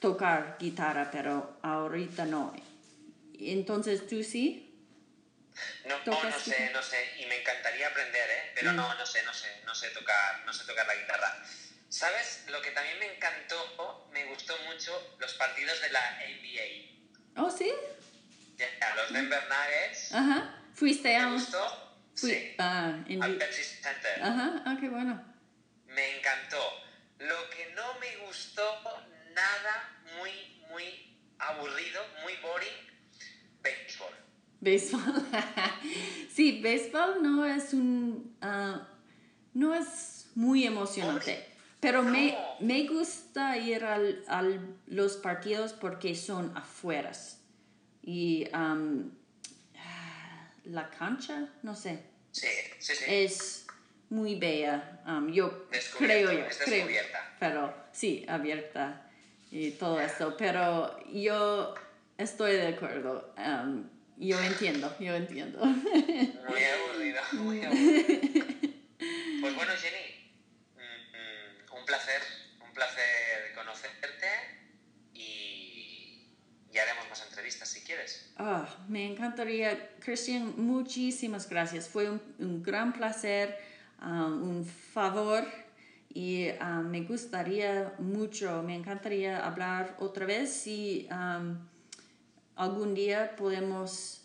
tocar 0.00 0.56
guitarra, 0.58 1.10
pero 1.12 1.58
ahorita 1.60 2.24
no. 2.24 2.54
Entonces, 3.38 4.08
¿tú 4.08 4.24
sí? 4.24 4.74
No, 5.84 5.98
no, 6.06 6.38
sé, 6.38 6.70
no 6.72 6.82
sé, 6.82 7.16
y 7.18 7.26
me 7.26 7.38
encantaría 7.42 7.88
aprender, 7.88 8.30
¿eh? 8.30 8.52
Pero 8.54 8.72
no, 8.72 8.88
mm. 8.88 8.96
no 8.96 9.04
sé, 9.04 9.22
no 9.24 9.34
sé, 9.34 9.60
no 9.66 9.74
sé 9.74 9.90
tocar, 9.90 10.42
no 10.46 10.54
sé 10.54 10.64
tocar 10.64 10.86
la 10.86 10.94
guitarra. 10.94 11.44
¿Sabes? 11.90 12.44
Lo 12.48 12.62
que 12.62 12.70
también 12.70 12.98
me 12.98 13.14
encantó, 13.14 14.08
me 14.10 14.24
gustó 14.24 14.56
mucho, 14.60 15.16
los 15.18 15.34
partidos 15.34 15.82
de 15.82 15.90
la 15.90 16.18
NBA. 16.22 16.99
¿Oh, 17.36 17.50
sí? 17.50 17.70
Ya, 18.58 18.66
los 18.96 19.12
Denver 19.12 19.40
Nuggets. 19.48 20.14
Ajá. 20.14 20.54
¿Fuiste 20.74 21.16
a 21.16 21.20
¿Me 21.20 21.26
un...? 21.28 21.32
gustó? 21.34 21.58
Fui- 22.14 22.30
Sí. 22.32 22.54
ah, 22.58 22.98
en 23.08 23.22
Al 23.22 23.36
Pepsi 23.36 23.62
Center. 23.62 24.22
Ajá, 24.22 24.62
ah, 24.66 24.76
qué 24.78 24.88
bueno. 24.88 25.22
Me 25.86 26.18
encantó. 26.18 26.58
Lo 27.18 27.48
que 27.50 27.72
no 27.74 27.98
me 27.98 28.26
gustó 28.26 28.62
nada, 29.34 30.02
muy, 30.18 30.30
muy 30.70 30.84
aburrido, 31.38 32.02
muy 32.22 32.34
boring, 32.42 32.68
béisbol. 33.62 34.14
Béisbol. 34.60 35.00
sí, 36.34 36.60
béisbol 36.60 37.22
no 37.22 37.44
es 37.46 37.72
un... 37.72 38.36
ah, 38.42 38.86
no 39.54 39.74
es 39.74 40.30
muy 40.34 40.64
emocionante. 40.66 41.49
Pero 41.80 42.02
me, 42.02 42.36
me 42.60 42.86
gusta 42.86 43.56
ir 43.56 43.84
al, 43.84 44.22
al 44.28 44.76
los 44.86 45.16
partidos 45.16 45.72
porque 45.72 46.14
son 46.14 46.54
afueras. 46.56 47.40
Y 48.02 48.48
ah, 48.52 48.76
la 50.64 50.90
cancha, 50.90 51.48
no 51.62 51.74
sé, 51.74 52.02
Sí, 52.32 52.46
sí, 52.78 52.94
sí. 52.94 53.04
es 53.08 53.66
muy 54.10 54.34
bella. 54.36 55.00
am, 55.04 55.32
yo 55.32 55.66
creo 55.98 56.30
yo, 56.32 56.44
creo. 56.64 56.86
Pero 57.38 57.74
sí, 57.92 58.24
abierta 58.28 59.10
y 59.50 59.72
todo 59.72 60.00
esto. 60.00 60.36
Pero 60.36 61.02
yo 61.08 61.74
estoy 62.18 62.52
de 62.52 62.68
acuerdo. 62.68 63.32
am, 63.36 63.88
yo 64.16 64.38
entiendo, 64.38 64.94
yo 65.00 65.14
entiendo. 65.14 65.64
Muy 65.64 66.62
aburrido, 66.64 67.20
muy 67.32 67.62
aburrido. 67.64 68.46
Pues 69.40 69.54
bueno, 69.54 69.72
Jenny, 69.80 70.30
mm, 70.76 71.72
mm, 71.72 71.78
un 71.78 71.86
placer, 71.86 72.20
un 72.62 72.72
placer 72.74 73.54
conocerte 73.54 74.26
y, 75.14 76.26
y 76.70 76.78
haremos 76.78 77.08
más 77.08 77.26
entrevistas 77.26 77.68
si 77.70 77.80
quieres. 77.80 78.30
Ah, 78.36 78.68
me 78.88 79.06
encantaría, 79.24 79.90
Christian, 80.00 80.54
muchísimas 80.56 81.48
gracias. 81.48 81.88
Fue 81.88 82.08
un, 82.10 82.20
un 82.38 82.62
gran 82.62 82.92
placer, 82.92 83.56
ah, 84.00 84.26
un 84.26 84.64
favor 84.64 85.44
y 86.12 86.48
ah, 86.60 86.80
me 86.82 87.02
gustaría 87.02 87.92
mucho, 87.98 88.62
me 88.62 88.74
encantaría 88.74 89.44
hablar 89.46 89.94
otra 89.98 90.24
vez 90.26 90.50
si 90.52 91.06
algún 92.56 92.94
día 92.94 93.36
podemos, 93.36 94.22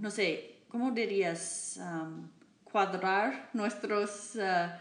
no 0.00 0.10
sé, 0.10 0.56
¿cómo 0.68 0.90
dirías? 0.92 1.78
Cuadrar 2.64 3.50
nuestros... 3.52 4.36
ah, 4.40 4.80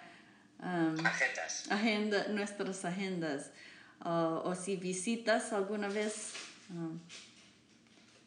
Agendas. 0.59 1.69
agenda, 1.69 2.27
nuestras 2.29 2.85
agendas 2.85 3.51
o- 4.03 4.41
o 4.45 4.55
si 4.55 4.77
visitas 4.77 5.51
alguna 5.51 5.89
vez, 5.89 6.31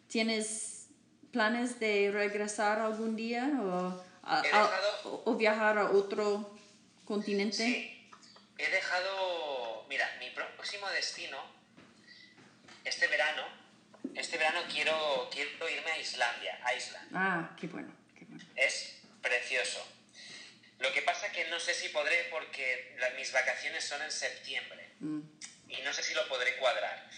¿tienes 0.08 0.86
planes 1.32 1.78
de 1.80 2.10
regresar 2.12 2.80
algún 2.80 3.16
día 3.16 3.48
o, 3.60 4.04
a- 4.22 4.42
He 4.44 4.48
a- 4.52 4.62
dejado- 4.62 5.22
o- 5.24 5.36
viajar 5.36 5.78
a 5.78 5.90
otro 5.90 6.56
continente? 7.04 7.56
Sí, 7.56 8.10
he 8.58 8.70
dejado, 8.70 9.86
mira, 9.88 10.08
mi 10.18 10.30
próximo 10.30 10.88
destino, 10.90 11.38
este 12.84 13.06
verano, 13.08 13.42
este 14.14 14.38
verano 14.38 14.60
quiero, 14.72 15.28
quiero 15.30 15.68
irme 15.68 15.90
a 15.92 15.98
Islandia, 15.98 16.58
a 16.64 16.74
Island. 16.74 17.10
Ah, 17.14 17.56
qué 17.60 17.66
bueno, 17.66 17.94
qué 18.18 18.24
bueno. 18.24 18.44
Es 18.56 18.96
precioso. 19.22 19.86
Lo 20.78 20.92
que 20.92 21.02
pasa 21.02 21.30
que 21.32 21.48
no 21.50 21.58
sé 21.58 21.74
si 21.74 21.88
podré 21.88 22.28
porque 22.30 22.94
la- 22.98 23.10
mis 23.10 23.32
vacaciones 23.32 23.84
son 23.84 24.00
en 24.02 24.10
septiembre 24.12 24.88
Mm, 25.00 25.20
y 25.68 25.82
no 25.82 25.92
sé 25.92 26.02
si 26.02 26.14
lo 26.14 26.26
podré 26.28 26.56
cuadrar. 26.56 27.08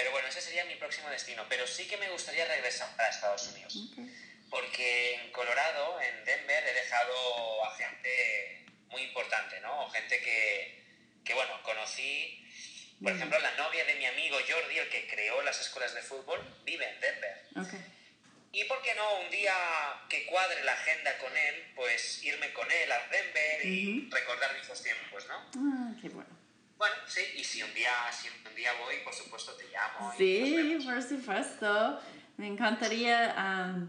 Pero 0.00 0.12
bueno, 0.12 0.28
ese 0.28 0.40
sería 0.40 0.64
mi 0.64 0.76
próximo 0.76 1.10
destino. 1.10 1.44
Pero 1.50 1.66
sí 1.66 1.86
que 1.86 1.98
me 1.98 2.08
gustaría 2.08 2.46
regresar 2.46 2.88
a 2.98 3.08
Estados 3.08 3.48
Unidos. 3.48 3.76
Porque 4.48 5.14
en 5.16 5.30
Colorado, 5.30 6.00
en 6.00 6.24
Denver, 6.24 6.64
he 6.66 6.72
dejado 6.72 7.64
a 7.66 7.76
gente 7.76 8.64
muy 8.88 9.02
importante, 9.02 9.60
¿no? 9.60 9.90
Gente 9.90 10.18
que, 10.22 10.84
que 11.22 11.34
bueno, 11.34 11.62
conocí. 11.62 12.46
Por 13.02 13.12
ejemplo, 13.12 13.38
la 13.40 13.54
novia 13.56 13.84
de 13.84 13.94
mi 13.96 14.06
amigo 14.06 14.38
Jordi, 14.48 14.78
el 14.78 14.88
que 14.88 15.06
creó 15.06 15.42
las 15.42 15.60
escuelas 15.60 15.94
de 15.94 16.00
fútbol, 16.02 16.40
vive 16.64 16.88
en 16.88 17.00
Denver. 17.00 17.44
Ok. 17.56 17.74
¿Y 18.52 18.64
por 18.64 18.82
qué 18.82 18.94
no 18.94 19.20
un 19.20 19.30
día 19.30 19.54
que 20.08 20.24
cuadre 20.26 20.64
la 20.64 20.72
agenda 20.72 21.16
con 21.18 21.36
él, 21.36 21.72
pues 21.76 22.24
irme 22.24 22.52
con 22.54 22.70
él 22.70 22.90
a 22.90 23.06
Denver 23.08 23.66
y 23.66 24.06
Ujú. 24.06 24.16
recordar 24.16 24.54
viejos 24.54 24.82
tiempos, 24.82 25.26
¿no? 25.28 25.50
Ah, 25.56 25.94
qué 26.00 26.08
bueno. 26.08 26.39
Bueno, 26.80 26.94
sí, 27.06 27.20
y 27.36 27.44
si 27.44 27.62
un 27.62 27.74
día, 27.74 27.90
si 28.10 28.28
un 28.48 28.54
día 28.56 28.70
voy, 28.82 28.94
por 29.04 29.12
supuesto 29.12 29.52
te 29.52 29.64
llamo. 29.64 30.10
Sí, 30.16 30.78
por 30.82 31.02
supuesto. 31.02 32.00
Me 32.38 32.46
encantaría 32.46 33.34
um, 33.36 33.86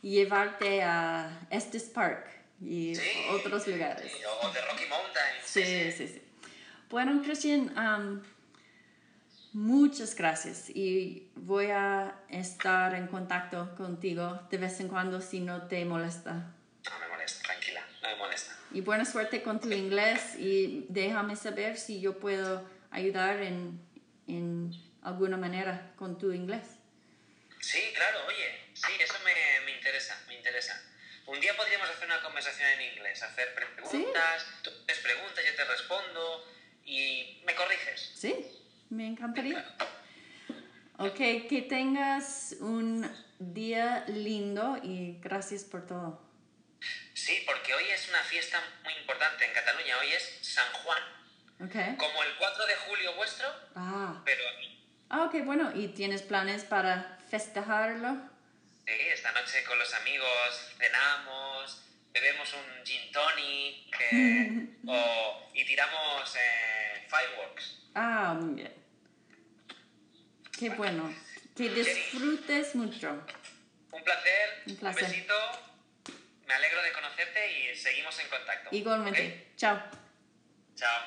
llevarte 0.00 0.80
a 0.80 1.40
Estes 1.50 1.82
Park 1.88 2.28
y 2.62 2.94
Sí, 2.94 3.10
otros 3.30 3.66
lugares. 3.66 4.12
sí, 4.12 4.18
o 4.24 4.48
de 4.52 4.60
Rocky 4.60 4.86
Mountains. 4.86 5.44
Sí, 5.44 5.90
sí, 5.90 6.06
sí. 6.06 6.22
Bueno, 6.88 7.20
Christian, 7.20 7.76
um, 7.76 8.22
muchas 9.52 10.14
gracias 10.14 10.70
y 10.70 11.32
voy 11.34 11.72
a 11.72 12.14
estar 12.28 12.94
en 12.94 13.08
contacto 13.08 13.74
contigo 13.74 14.46
de 14.48 14.56
vez 14.56 14.78
en 14.78 14.86
cuando 14.86 15.20
si 15.20 15.40
no 15.40 15.66
te 15.66 15.84
molesta. 15.84 16.32
No 16.32 16.98
me 17.00 17.08
molesta, 17.08 17.42
tranquila, 17.42 17.84
no 18.02 18.08
me 18.08 18.14
molesta. 18.14 18.59
Y 18.72 18.82
buena 18.82 19.04
suerte 19.04 19.42
con 19.42 19.60
tu 19.60 19.70
inglés 19.72 20.36
y 20.38 20.86
déjame 20.88 21.34
saber 21.36 21.76
si 21.76 22.00
yo 22.00 22.18
puedo 22.18 22.68
ayudar 22.90 23.42
en, 23.42 23.80
en 24.28 24.72
alguna 25.02 25.36
manera 25.36 25.92
con 25.96 26.18
tu 26.18 26.32
inglés. 26.32 26.62
Sí, 27.60 27.80
claro, 27.94 28.26
oye, 28.28 28.60
sí, 28.74 28.92
eso 29.00 29.14
me, 29.24 29.64
me 29.66 29.76
interesa, 29.76 30.18
me 30.28 30.36
interesa. 30.36 30.80
Un 31.26 31.40
día 31.40 31.56
podríamos 31.56 31.88
hacer 31.90 32.06
una 32.06 32.22
conversación 32.22 32.68
en 32.70 32.92
inglés, 32.92 33.22
hacer 33.22 33.54
preguntas, 33.54 34.46
tú 34.62 34.70
haces 34.88 35.02
preguntas, 35.02 35.44
yo 35.44 35.54
te 35.56 35.64
respondo 35.64 36.44
y 36.84 37.42
me 37.44 37.54
corriges. 37.54 38.12
Sí, 38.14 38.34
me 38.88 39.06
encantaría. 39.06 39.64
Ok, 40.98 41.16
que 41.16 41.66
tengas 41.68 42.56
un 42.60 43.10
día 43.38 44.04
lindo 44.08 44.78
y 44.82 45.18
gracias 45.20 45.64
por 45.64 45.86
todo. 45.86 46.29
Sí, 47.20 47.42
porque 47.46 47.74
hoy 47.74 47.84
es 47.90 48.08
una 48.08 48.22
fiesta 48.22 48.58
muy 48.82 48.94
importante 48.94 49.44
en 49.44 49.52
Cataluña, 49.52 49.98
hoy 49.98 50.10
es 50.12 50.38
San 50.40 50.72
Juan, 50.72 51.02
Ok. 51.62 51.98
como 51.98 52.22
el 52.24 52.34
4 52.36 52.66
de 52.66 52.74
julio 52.76 53.14
vuestro, 53.14 53.46
Ah, 53.74 54.22
pero 54.24 54.42
aquí. 54.56 54.82
ah, 55.10 55.24
ok, 55.24 55.34
bueno. 55.44 55.70
¿Y 55.74 55.88
tienes 55.88 56.22
planes 56.22 56.64
para 56.64 57.18
festejarlo? 57.30 58.16
Sí, 58.86 58.92
esta 59.12 59.32
noche 59.32 59.62
con 59.64 59.78
los 59.78 59.92
amigos 59.94 60.72
cenamos, 60.78 61.82
bebemos 62.12 62.52
un 62.54 62.84
gin 62.86 63.12
tonic 63.12 64.00
eh, 64.12 64.68
o- 64.86 65.50
y 65.52 65.64
tiramos 65.66 66.34
eh, 66.36 67.06
fireworks. 67.08 67.82
Ah, 67.94 68.34
muy 68.40 68.54
bien. 68.54 68.74
Qué 70.58 70.70
bueno. 70.70 71.14
Que 71.54 71.68
disfrutes 71.68 72.74
mucho. 72.74 73.10
Un 73.92 74.02
placer, 74.04 74.62
Un 74.66 74.76
placer. 74.76 75.04
besito, 75.04 75.34
me 76.50 76.56
alegro 76.56 76.82
de 76.82 76.92
conocerte 76.92 77.40
y 77.52 77.76
seguimos 77.76 78.18
en 78.18 78.28
contacto. 78.28 78.74
Igualmente. 78.74 79.52
Chao. 79.56 79.80
Chao. 80.74 81.00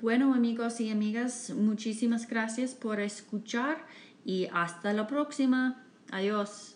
Bueno 0.00 0.34
amigos 0.34 0.80
y 0.80 0.90
amigas, 0.90 1.50
muchísimas 1.50 2.26
gracias 2.28 2.74
por 2.74 3.00
escuchar 3.00 3.86
y 4.24 4.48
hasta 4.52 4.92
la 4.92 5.06
próxima. 5.06 5.86
Adiós. 6.10 6.75